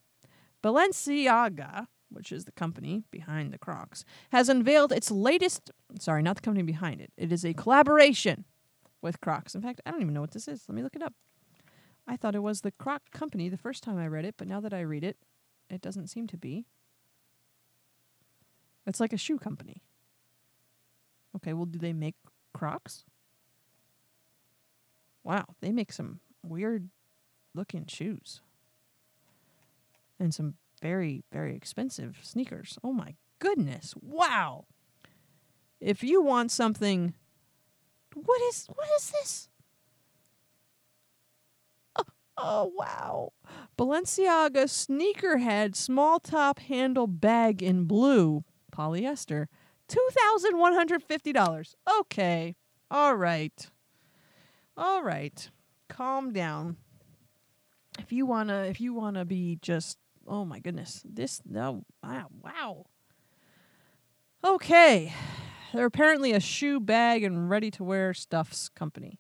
Balenciaga, 0.64 1.88
which 2.14 2.32
is 2.32 2.46
the 2.46 2.52
company 2.52 3.04
behind 3.12 3.52
the 3.52 3.58
Crocs, 3.58 4.06
has 4.32 4.50
unveiled 4.50 4.92
its 4.92 5.12
latest. 5.12 5.72
Sorry, 6.00 6.22
not 6.22 6.38
the 6.38 6.42
company 6.42 6.64
behind 6.64 7.02
it. 7.02 7.12
It 7.18 7.32
is 7.32 7.44
a 7.44 7.54
collaboration 7.54 8.46
with 9.02 9.20
Crocs. 9.20 9.56
In 9.56 9.62
fact, 9.62 9.82
I 9.86 9.92
don't 9.92 10.02
even 10.02 10.14
know 10.14 10.22
what 10.22 10.32
this 10.32 10.48
is. 10.48 10.64
Let 10.68 10.76
me 10.76 10.84
look 10.84 10.96
it 10.96 11.04
up. 11.04 11.14
I 12.08 12.18
thought 12.18 12.36
it 12.36 12.44
was 12.44 12.62
the 12.62 12.72
Croc 12.72 13.02
company 13.12 13.50
the 13.50 13.58
first 13.58 13.84
time 13.84 13.98
I 13.98 14.08
read 14.08 14.26
it, 14.26 14.36
but 14.38 14.48
now 14.48 14.60
that 14.60 14.74
I 14.74 14.82
read 14.82 15.04
it, 15.04 15.18
it 15.70 15.82
doesn't 15.82 16.08
seem 16.08 16.28
to 16.28 16.38
be. 16.38 16.66
It's 18.86 19.00
like 19.00 19.14
a 19.14 19.18
shoe 19.18 19.38
company. 19.38 19.82
Okay, 21.36 21.54
well, 21.54 21.66
do 21.66 21.80
they 21.80 21.94
make 21.94 22.16
Crocs? 22.54 23.06
Wow, 25.24 25.46
they 25.62 25.72
make 25.72 25.94
some 25.94 26.20
weird 26.44 26.90
looking 27.56 27.86
shoes. 27.86 28.42
And 30.20 30.34
some 30.34 30.56
very, 30.84 31.24
very 31.32 31.56
expensive 31.56 32.20
sneakers. 32.22 32.78
Oh 32.84 32.92
my 32.92 33.16
goodness. 33.40 33.96
Wow. 34.02 34.66
If 35.80 36.04
you 36.04 36.22
want 36.22 36.52
something 36.52 37.14
what 38.16 38.42
is 38.44 38.68
what 38.68 38.88
is 38.98 39.12
this? 39.12 39.50
Oh, 41.96 42.04
oh 42.38 42.72
wow. 42.76 43.32
Balenciaga 43.78 44.66
sneakerhead 44.66 45.76
small 45.76 46.20
top 46.20 46.60
handle 46.60 47.08
bag 47.08 47.64
in 47.64 47.86
blue 47.86 48.44
polyester. 48.72 49.48
$2,150. 49.90 51.76
Okay. 52.00 52.56
All 52.92 53.16
right. 53.16 53.70
All 54.76 55.04
right. 55.04 55.50
Calm 55.88 56.34
down. 56.34 56.78
If 58.00 58.12
you 58.12 58.26
want 58.26 58.50
to 58.50 58.66
if 58.66 58.82
you 58.82 58.94
want 58.94 59.16
to 59.18 59.26
be 59.26 59.60
just 59.62 59.98
oh 60.28 60.46
my 60.46 60.60
goodness. 60.60 61.02
This 61.06 61.42
no 61.46 61.84
wow. 62.04 62.28
Wow. 62.44 62.86
Okay. 64.44 65.14
They're 65.74 65.86
apparently 65.86 66.34
a 66.34 66.40
shoe 66.40 66.80
bag 66.80 67.24
and 67.24 67.50
ready 67.50 67.72
to 67.72 67.84
wear 67.84 68.14
stuffs 68.14 68.70
company. 68.70 69.20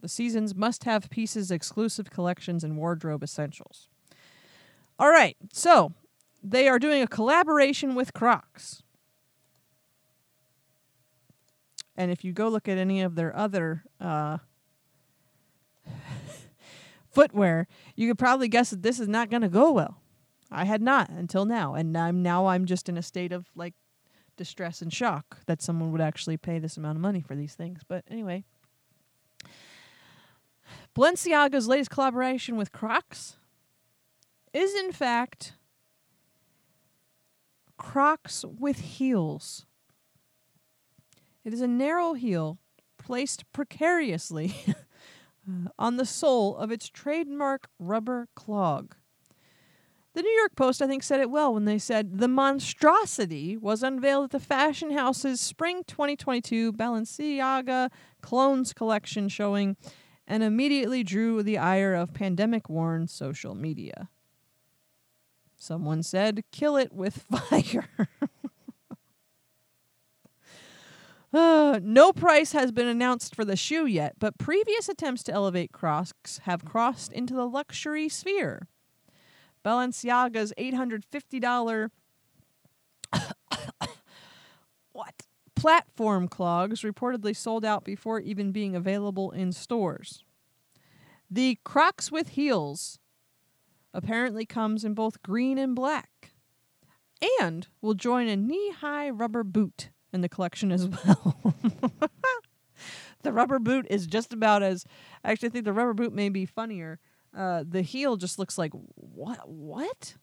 The 0.00 0.08
seasons 0.08 0.54
must 0.54 0.84
have 0.84 1.10
pieces, 1.10 1.50
exclusive 1.50 2.10
collections, 2.10 2.62
and 2.62 2.76
wardrobe 2.76 3.22
essentials. 3.22 3.88
All 4.98 5.10
right, 5.10 5.36
so 5.52 5.92
they 6.42 6.68
are 6.68 6.78
doing 6.78 7.02
a 7.02 7.06
collaboration 7.06 7.94
with 7.94 8.12
Crocs. 8.12 8.82
And 11.96 12.12
if 12.12 12.24
you 12.24 12.32
go 12.32 12.48
look 12.48 12.68
at 12.68 12.78
any 12.78 13.00
of 13.00 13.16
their 13.16 13.34
other 13.34 13.84
uh, 14.00 14.38
footwear, 17.18 17.66
you 17.96 18.06
could 18.06 18.18
probably 18.18 18.46
guess 18.46 18.70
that 18.70 18.82
this 18.82 19.00
is 19.00 19.08
not 19.08 19.28
going 19.28 19.42
to 19.42 19.48
go 19.48 19.72
well. 19.72 20.00
I 20.52 20.64
had 20.64 20.80
not 20.80 21.10
until 21.10 21.44
now, 21.44 21.74
and 21.74 21.96
I'm 21.98 22.22
now 22.22 22.46
I'm 22.46 22.64
just 22.64 22.88
in 22.88 22.96
a 22.96 23.02
state 23.02 23.32
of 23.32 23.46
like 23.56 23.74
distress 24.36 24.80
and 24.80 24.92
shock 24.92 25.38
that 25.46 25.60
someone 25.60 25.90
would 25.90 26.00
actually 26.00 26.36
pay 26.36 26.60
this 26.60 26.76
amount 26.76 26.96
of 26.96 27.02
money 27.02 27.20
for 27.20 27.34
these 27.34 27.54
things. 27.54 27.80
But 27.86 28.04
anyway, 28.08 28.44
Balenciaga's 30.96 31.66
latest 31.66 31.90
collaboration 31.90 32.56
with 32.56 32.70
Crocs 32.70 33.36
is 34.52 34.72
in 34.76 34.92
fact 34.92 35.54
Crocs 37.76 38.44
with 38.44 38.78
heels. 38.78 39.66
It 41.44 41.52
is 41.52 41.60
a 41.60 41.68
narrow 41.68 42.14
heel 42.14 42.58
placed 42.96 43.50
precariously 43.52 44.54
Uh, 45.48 45.68
on 45.78 45.96
the 45.96 46.06
sole 46.06 46.56
of 46.56 46.70
its 46.70 46.88
trademark 46.88 47.68
rubber 47.78 48.28
clog. 48.34 48.94
The 50.14 50.22
New 50.22 50.30
York 50.30 50.56
Post, 50.56 50.82
I 50.82 50.86
think, 50.86 51.02
said 51.02 51.20
it 51.20 51.30
well 51.30 51.54
when 51.54 51.64
they 51.64 51.78
said 51.78 52.18
the 52.18 52.28
monstrosity 52.28 53.56
was 53.56 53.82
unveiled 53.82 54.24
at 54.24 54.30
the 54.30 54.40
fashion 54.40 54.90
house's 54.90 55.40
spring 55.40 55.84
2022 55.86 56.72
Balenciaga 56.72 57.90
Clones 58.20 58.72
collection 58.72 59.28
showing 59.28 59.76
and 60.26 60.42
immediately 60.42 61.04
drew 61.04 61.42
the 61.42 61.56
ire 61.56 61.94
of 61.94 62.12
pandemic 62.12 62.68
worn 62.68 63.06
social 63.06 63.54
media. 63.54 64.08
Someone 65.56 66.02
said, 66.02 66.44
kill 66.52 66.76
it 66.76 66.92
with 66.92 67.22
fire. 67.30 67.88
Uh, 71.32 71.80
no 71.82 72.12
price 72.12 72.52
has 72.52 72.72
been 72.72 72.86
announced 72.86 73.34
for 73.34 73.44
the 73.44 73.56
shoe 73.56 73.86
yet, 73.86 74.14
but 74.18 74.38
previous 74.38 74.88
attempts 74.88 75.22
to 75.24 75.32
elevate 75.32 75.72
Crocs 75.72 76.38
have 76.44 76.64
crossed 76.64 77.12
into 77.12 77.34
the 77.34 77.46
luxury 77.46 78.08
sphere. 78.08 78.68
Balenciaga's 79.64 80.52
$850 80.58 81.90
what? 84.92 85.14
Platform 85.54 86.28
clogs 86.28 86.82
reportedly 86.82 87.34
sold 87.34 87.64
out 87.64 87.84
before 87.84 88.20
even 88.20 88.52
being 88.52 88.76
available 88.76 89.32
in 89.32 89.50
stores. 89.52 90.22
The 91.30 91.58
Crocs 91.64 92.12
with 92.12 92.30
heels 92.30 92.98
apparently 93.92 94.46
comes 94.46 94.84
in 94.84 94.94
both 94.94 95.22
green 95.22 95.58
and 95.58 95.74
black 95.74 96.32
and 97.40 97.66
will 97.82 97.94
join 97.94 98.28
a 98.28 98.36
knee-high 98.36 99.10
rubber 99.10 99.42
boot 99.42 99.90
in 100.12 100.20
the 100.20 100.28
collection 100.28 100.72
as 100.72 100.88
well. 101.06 101.54
the 103.22 103.32
rubber 103.32 103.58
boot 103.58 103.86
is 103.90 104.06
just 104.06 104.32
about 104.32 104.62
as 104.62 104.84
actually 105.24 105.48
I 105.48 105.52
think 105.52 105.64
the 105.64 105.72
rubber 105.72 105.94
boot 105.94 106.12
may 106.12 106.28
be 106.28 106.46
funnier. 106.46 106.98
Uh, 107.36 107.62
the 107.68 107.82
heel 107.82 108.16
just 108.16 108.38
looks 108.38 108.56
like 108.56 108.72
what 108.94 109.48
what 109.48 110.14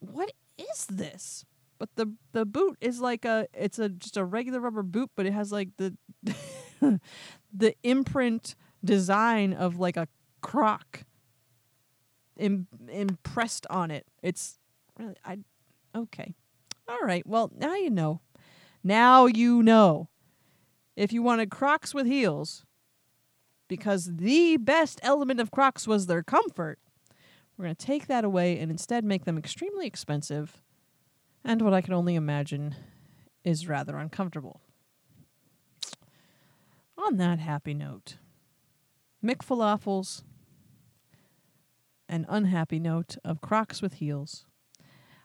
what 0.00 0.32
is 0.58 0.86
this? 0.86 1.44
But 1.78 1.90
the 1.96 2.14
the 2.32 2.44
boot 2.44 2.76
is 2.80 3.00
like 3.00 3.24
a 3.24 3.46
it's 3.54 3.78
a 3.78 3.88
just 3.88 4.16
a 4.16 4.24
regular 4.24 4.60
rubber 4.60 4.82
boot, 4.82 5.10
but 5.16 5.26
it 5.26 5.32
has 5.32 5.52
like 5.52 5.70
the 5.76 5.96
the 7.52 7.74
imprint 7.82 8.54
design 8.84 9.52
of 9.52 9.78
like 9.78 9.96
a 9.96 10.08
croc 10.40 11.04
Im- 12.36 12.66
impressed 12.88 13.66
on 13.70 13.90
it. 13.90 14.06
It's 14.22 14.58
really 14.98 15.14
I 15.24 15.38
okay. 15.96 16.34
All 16.88 17.00
right. 17.02 17.26
Well, 17.26 17.52
now 17.56 17.74
you 17.74 17.90
know. 17.90 18.20
Now 18.82 19.26
you 19.26 19.62
know. 19.62 20.08
If 20.96 21.12
you 21.12 21.22
wanted 21.22 21.50
Crocs 21.50 21.94
with 21.94 22.06
heels, 22.06 22.66
because 23.66 24.16
the 24.16 24.58
best 24.58 25.00
element 25.02 25.40
of 25.40 25.50
Crocs 25.50 25.86
was 25.86 26.06
their 26.06 26.22
comfort, 26.22 26.78
we're 27.56 27.64
going 27.64 27.76
to 27.76 27.86
take 27.86 28.06
that 28.08 28.24
away 28.24 28.58
and 28.58 28.70
instead 28.70 29.04
make 29.04 29.24
them 29.24 29.38
extremely 29.38 29.86
expensive 29.86 30.62
and 31.44 31.62
what 31.62 31.74
I 31.74 31.80
can 31.80 31.94
only 31.94 32.14
imagine 32.14 32.74
is 33.44 33.68
rather 33.68 33.96
uncomfortable. 33.96 34.60
On 36.96 37.16
that 37.16 37.40
happy 37.40 37.74
note, 37.74 38.16
McFalafels, 39.24 40.22
an 42.08 42.26
unhappy 42.28 42.78
note 42.78 43.16
of 43.24 43.40
Crocs 43.40 43.82
with 43.82 43.94
heels, 43.94 44.46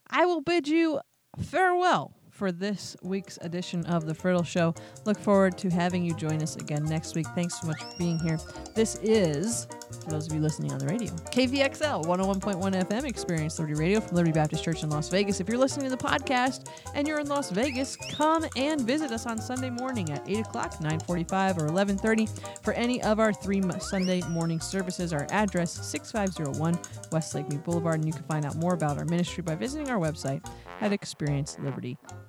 I 0.10 0.26
will 0.26 0.42
bid 0.42 0.68
you 0.68 1.02
farewell 1.38 2.17
for 2.38 2.52
this 2.52 2.96
week's 3.02 3.40
edition 3.42 3.84
of 3.88 4.06
The 4.06 4.14
Friddle 4.14 4.46
Show. 4.46 4.76
Look 5.06 5.18
forward 5.18 5.58
to 5.58 5.70
having 5.70 6.06
you 6.06 6.14
join 6.14 6.44
us 6.44 6.56
again 6.56 6.84
next 6.86 7.16
week. 7.16 7.26
Thanks 7.34 7.60
so 7.60 7.66
much 7.66 7.82
for 7.82 7.98
being 7.98 8.20
here. 8.20 8.40
This 8.76 8.96
is, 9.02 9.68
for 10.04 10.12
those 10.12 10.28
of 10.28 10.34
you 10.34 10.40
listening 10.40 10.72
on 10.72 10.78
the 10.78 10.86
radio, 10.86 11.10
KVXL 11.32 12.06
101.1 12.06 12.88
FM 12.88 13.06
Experience 13.06 13.58
Liberty 13.58 13.80
Radio 13.80 14.00
from 14.00 14.16
Liberty 14.16 14.34
Baptist 14.34 14.64
Church 14.64 14.84
in 14.84 14.90
Las 14.92 15.10
Vegas. 15.10 15.40
If 15.40 15.50
you're 15.50 15.58
listening 15.58 15.90
to 15.90 15.96
the 15.96 16.04
podcast 16.04 16.70
and 16.94 17.08
you're 17.08 17.20
in 17.20 17.28
Las 17.28 17.50
Vegas, 17.50 17.96
come 18.12 18.46
and 18.56 18.82
visit 18.82 19.12
us 19.12 19.26
on 19.26 19.40
Sunday 19.40 19.72
morning 19.72 20.12
at 20.12 20.30
8 20.30 20.40
o'clock, 20.42 20.76
9.45, 20.76 21.58
or 21.58 21.68
11.30 21.70 22.62
for 22.62 22.74
any 22.74 23.02
of 23.02 23.20
our 23.20 23.34
three 23.34 23.64
Sunday 23.80 24.22
morning 24.30 24.60
services. 24.60 25.12
Our 25.12 25.26
address, 25.32 25.72
6501 25.88 26.80
West 27.12 27.34
Lake 27.34 27.48
Boulevard, 27.64 27.96
and 27.96 28.06
you 28.06 28.14
can 28.14 28.24
find 28.24 28.46
out 28.46 28.56
more 28.58 28.76
about 28.76 29.00
our 29.00 29.06
ministry 29.06 29.42
by 29.42 29.56
visiting 29.56 29.90
our 29.90 29.98
website 30.00 30.48
at 30.82 30.92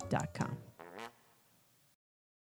experienceliberty.com. 0.09 0.68